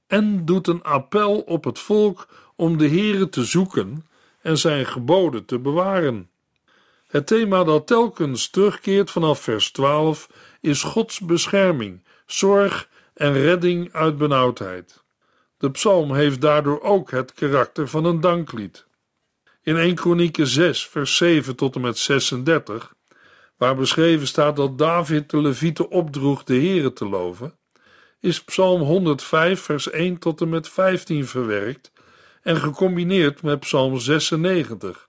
en 0.08 0.46
doet 0.46 0.68
een 0.68 0.84
appel 0.84 1.40
op 1.40 1.64
het 1.64 1.80
volk 1.80 2.28
om 2.56 2.78
de 2.78 2.88
Heere 2.88 3.30
te 3.30 3.46
zoeken 3.46 4.06
en 4.42 4.58
zijn 4.58 4.86
geboden 4.86 5.46
te 5.46 5.60
bewaren. 5.60 6.30
Het 7.08 7.28
thema 7.28 7.64
dat 7.64 7.88
telkens 7.88 8.50
terugkeert 8.50 9.12
vanaf 9.12 9.40
vers 9.40 9.72
12 9.72 10.30
is 10.62 10.84
Gods 10.84 11.20
bescherming, 11.20 12.04
zorg 12.26 12.90
en 13.14 13.34
redding 13.34 13.94
uit 13.94 14.18
benauwdheid. 14.18 15.03
De 15.64 15.72
psalm 15.72 16.14
heeft 16.14 16.42
daardoor 16.42 16.82
ook 16.82 17.12
het 17.12 17.34
karakter 17.34 17.88
van 17.88 18.06
een 18.06 18.20
danklied. 18.20 18.86
In 19.62 19.78
1 19.78 19.96
Kronieken 19.96 20.48
6 20.48 20.88
vers 20.88 21.18
7 21.18 21.56
tot 21.56 21.76
en 21.76 21.82
met 21.82 21.98
36 21.98 22.94
waar 23.58 23.76
beschreven 23.76 24.28
staat 24.28 24.56
dat 24.56 24.78
David 24.78 25.30
de 25.30 25.42
Levieten 25.42 25.90
opdroeg 25.90 26.44
de 26.44 26.56
Here 26.56 26.94
te 26.94 27.06
loven, 27.06 27.58
is 28.20 28.44
Psalm 28.44 28.82
105 28.82 29.62
vers 29.62 29.90
1 29.90 30.18
tot 30.18 30.42
en 30.42 30.50
met 30.50 30.70
15 30.70 31.28
verwerkt 31.28 31.92
en 32.42 32.58
gecombineerd 32.58 33.42
met 33.42 33.60
Psalm 33.60 34.00
96 34.00 35.08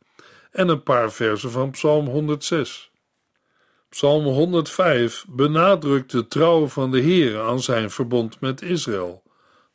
en 0.51 0.69
een 0.69 0.83
paar 0.83 1.13
versen 1.13 1.51
van 1.51 1.71
Psalm 1.71 2.07
106. 2.07 2.91
Psalm 3.89 4.25
105 4.25 5.25
benadrukt 5.29 6.11
de 6.11 6.29
trouw 6.29 6.67
van 6.67 6.91
de 6.91 7.01
Heer 7.01 7.41
aan 7.41 7.63
zijn 7.63 7.91
verbond 7.91 8.41
met 8.41 8.63
Israël, 8.63 9.24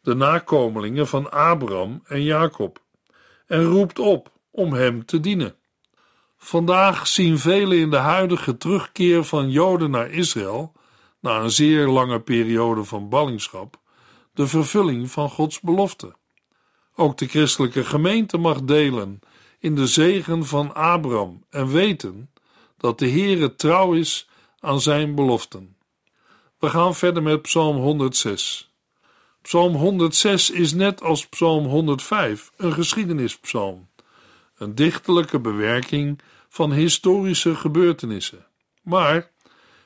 de 0.09 0.15
nakomelingen 0.15 1.07
van 1.07 1.31
Abraham 1.31 2.01
en 2.05 2.23
Jacob, 2.23 2.81
en 3.47 3.63
roept 3.63 3.99
op 3.99 4.31
om 4.51 4.73
hem 4.73 5.05
te 5.05 5.19
dienen. 5.19 5.55
Vandaag 6.37 7.07
zien 7.07 7.39
velen 7.39 7.77
in 7.77 7.89
de 7.89 7.97
huidige 7.97 8.57
terugkeer 8.57 9.23
van 9.23 9.49
Joden 9.49 9.91
naar 9.91 10.11
Israël, 10.11 10.71
na 11.19 11.39
een 11.39 11.51
zeer 11.51 11.87
lange 11.87 12.19
periode 12.19 12.83
van 12.83 13.09
ballingschap, 13.09 13.79
de 14.33 14.47
vervulling 14.47 15.11
van 15.11 15.29
Gods 15.29 15.59
belofte. 15.59 16.15
Ook 16.95 17.17
de 17.17 17.27
christelijke 17.27 17.83
gemeente 17.83 18.37
mag 18.37 18.61
delen 18.61 19.19
in 19.59 19.75
de 19.75 19.87
zegen 19.87 20.45
van 20.45 20.73
Abraham 20.73 21.43
en 21.49 21.67
weten 21.67 22.29
dat 22.77 22.99
de 22.99 23.09
Heere 23.09 23.55
trouw 23.55 23.93
is 23.93 24.29
aan 24.59 24.81
zijn 24.81 25.15
beloften. 25.15 25.75
We 26.59 26.69
gaan 26.69 26.95
verder 26.95 27.23
met 27.23 27.41
Psalm 27.41 27.77
106. 27.77 28.68
Psalm 29.41 29.75
106 29.75 30.49
is 30.49 30.73
net 30.73 31.01
als 31.01 31.27
Psalm 31.27 31.65
105 31.65 32.51
een 32.57 32.73
geschiedenispsalm, 32.73 33.89
een 34.57 34.75
dichterlijke 34.75 35.39
bewerking 35.39 36.19
van 36.49 36.71
historische 36.71 37.55
gebeurtenissen. 37.55 38.45
Maar 38.81 39.31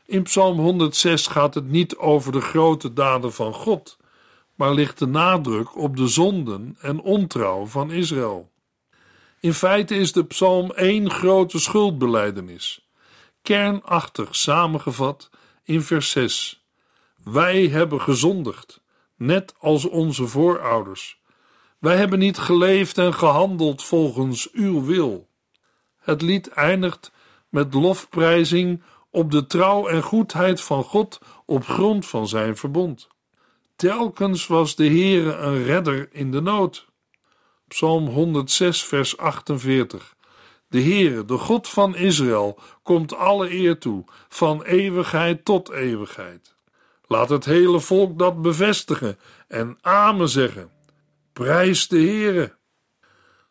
in 0.05 0.23
Psalm 0.23 0.59
106 0.59 1.27
gaat 1.27 1.53
het 1.53 1.69
niet 1.69 1.95
over 1.95 2.31
de 2.31 2.41
grote 2.41 2.93
daden 2.93 3.33
van 3.33 3.53
God, 3.53 3.97
maar 4.55 4.73
ligt 4.73 4.99
de 4.99 5.07
nadruk 5.07 5.77
op 5.77 5.97
de 5.97 6.07
zonden 6.07 6.77
en 6.79 7.01
ontrouw 7.01 7.65
van 7.65 7.91
Israël. 7.91 8.51
In 9.39 9.53
feite 9.53 9.95
is 9.95 10.11
de 10.11 10.25
psalm 10.25 10.71
één 10.71 11.11
grote 11.11 11.59
schuldbeleidenis, 11.59 12.87
kernachtig 13.41 14.35
samengevat 14.35 15.29
in 15.63 15.81
vers 15.81 16.09
6. 16.09 16.65
Wij 17.23 17.67
hebben 17.67 18.01
gezondigd, 18.01 18.82
net 19.25 19.53
als 19.59 19.85
onze 19.85 20.27
voorouders. 20.27 21.21
Wij 21.79 21.97
hebben 21.97 22.19
niet 22.19 22.37
geleefd 22.37 22.97
en 22.97 23.13
gehandeld 23.13 23.83
volgens 23.83 24.51
uw 24.51 24.85
wil. 24.85 25.27
Het 25.97 26.21
lied 26.21 26.47
eindigt 26.47 27.11
met 27.49 27.73
lofprijzing 27.73 28.81
op 29.09 29.31
de 29.31 29.45
trouw 29.45 29.87
en 29.87 30.03
goedheid 30.03 30.61
van 30.61 30.83
God 30.83 31.19
op 31.45 31.65
grond 31.65 32.05
van 32.05 32.27
zijn 32.27 32.57
verbond. 32.57 33.07
Telkens 33.75 34.47
was 34.47 34.75
de 34.75 34.87
Heere 34.87 35.35
een 35.35 35.63
redder 35.63 36.09
in 36.11 36.31
de 36.31 36.41
nood. 36.41 36.85
Psalm 37.67 38.07
106, 38.07 38.83
vers 38.83 39.17
48. 39.17 40.15
De 40.67 40.81
Heere, 40.81 41.25
de 41.25 41.37
God 41.37 41.69
van 41.69 41.95
Israël, 41.95 42.59
komt 42.83 43.15
alle 43.15 43.53
eer 43.53 43.77
toe, 43.77 44.03
van 44.29 44.63
eeuwigheid 44.63 45.45
tot 45.45 45.69
eeuwigheid. 45.69 46.52
Laat 47.07 47.29
het 47.29 47.45
hele 47.45 47.79
volk 47.79 48.19
dat 48.19 48.41
bevestigen 48.41 49.19
en 49.47 49.77
amen 49.81 50.29
zeggen. 50.29 50.71
Prijs 51.33 51.87
de 51.87 51.97
Heere. 51.97 52.55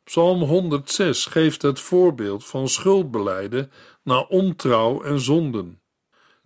Psalm 0.05 0.43
106 0.43 1.27
geeft 1.27 1.62
het 1.62 1.81
voorbeeld 1.81 2.45
van 2.45 2.69
schuldbeleiden 2.69 3.73
na 4.03 4.21
ontrouw 4.21 5.03
en 5.03 5.21
zonden. 5.21 5.81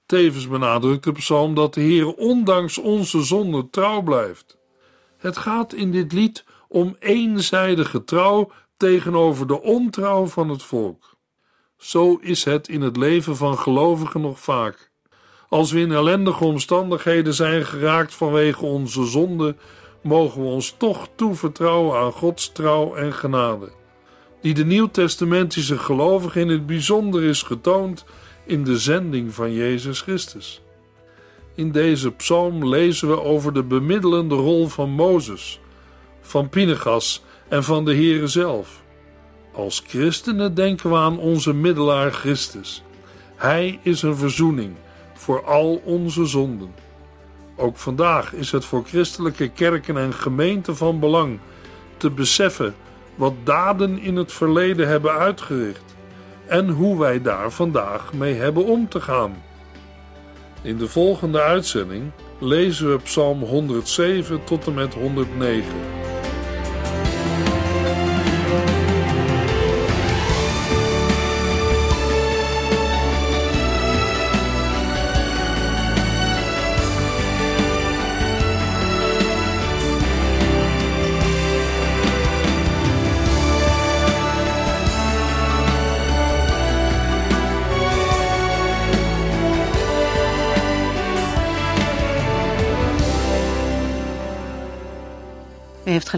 Tevens 0.06 0.48
benadrukt 0.48 1.04
de 1.04 1.12
psalm 1.12 1.54
dat 1.54 1.74
de 1.74 1.80
Heer 1.80 2.14
ondanks 2.14 2.78
onze 2.78 3.22
zonden 3.22 3.70
trouw 3.70 4.02
blijft. 4.02 4.56
Het 5.16 5.36
gaat 5.36 5.72
in 5.72 5.90
dit 5.90 6.12
lied 6.12 6.44
om 6.68 6.96
eenzijdige 6.98 8.04
trouw 8.04 8.50
tegenover 8.76 9.46
de 9.46 9.62
ontrouw 9.62 10.26
van 10.26 10.48
het 10.48 10.62
volk. 10.62 11.16
Zo 11.76 12.16
is 12.20 12.44
het 12.44 12.68
in 12.68 12.80
het 12.80 12.96
leven 12.96 13.36
van 13.36 13.58
gelovigen 13.58 14.20
nog 14.20 14.40
vaak. 14.40 14.90
Als 15.48 15.72
we 15.72 15.80
in 15.80 15.92
ellendige 15.92 16.44
omstandigheden 16.44 17.34
zijn 17.34 17.66
geraakt 17.66 18.14
vanwege 18.14 18.64
onze 18.64 19.04
zonde, 19.04 19.54
mogen 20.02 20.40
we 20.40 20.46
ons 20.46 20.74
toch 20.78 21.08
toevertrouwen 21.14 21.98
aan 21.98 22.12
Gods 22.12 22.52
trouw 22.52 22.94
en 22.94 23.12
genade, 23.12 23.68
die 24.40 24.54
de 24.54 24.64
Nieuwtestamentische 24.64 25.78
gelovigen 25.78 26.40
in 26.40 26.48
het 26.48 26.66
bijzonder 26.66 27.22
is 27.22 27.42
getoond 27.42 28.04
in 28.44 28.64
de 28.64 28.78
zending 28.78 29.34
van 29.34 29.52
Jezus 29.52 30.00
Christus. 30.00 30.62
In 31.54 31.72
deze 31.72 32.10
psalm 32.10 32.68
lezen 32.68 33.08
we 33.08 33.20
over 33.20 33.52
de 33.52 33.62
bemiddelende 33.62 34.34
rol 34.34 34.68
van 34.68 34.90
Mozes, 34.90 35.60
van 36.20 36.48
Pinegas 36.48 37.22
en 37.48 37.64
van 37.64 37.84
de 37.84 37.94
Heere 37.94 38.26
zelf. 38.26 38.82
Als 39.52 39.82
christenen 39.86 40.54
denken 40.54 40.90
we 40.90 40.96
aan 40.96 41.18
onze 41.18 41.54
middelaar 41.54 42.12
Christus. 42.12 42.82
Hij 43.36 43.78
is 43.82 44.02
een 44.02 44.16
verzoening 44.16 44.76
voor 45.16 45.44
al 45.44 45.80
onze 45.84 46.26
zonden. 46.26 46.74
Ook 47.56 47.76
vandaag 47.76 48.32
is 48.32 48.52
het 48.52 48.64
voor 48.64 48.84
christelijke 48.84 49.48
kerken 49.48 49.96
en 49.96 50.14
gemeenten 50.14 50.76
van 50.76 51.00
belang 51.00 51.38
te 51.96 52.10
beseffen 52.10 52.74
wat 53.14 53.34
daden 53.44 53.98
in 53.98 54.16
het 54.16 54.32
verleden 54.32 54.88
hebben 54.88 55.12
uitgericht 55.12 55.96
en 56.46 56.68
hoe 56.68 56.98
wij 56.98 57.22
daar 57.22 57.50
vandaag 57.50 58.12
mee 58.12 58.34
hebben 58.34 58.64
om 58.64 58.88
te 58.88 59.00
gaan. 59.00 59.42
In 60.62 60.76
de 60.76 60.88
volgende 60.88 61.40
uitzending 61.40 62.10
lezen 62.38 62.90
we 62.90 62.98
Psalm 62.98 63.42
107 63.42 64.44
tot 64.44 64.66
en 64.66 64.74
met 64.74 64.94
109. 64.94 65.64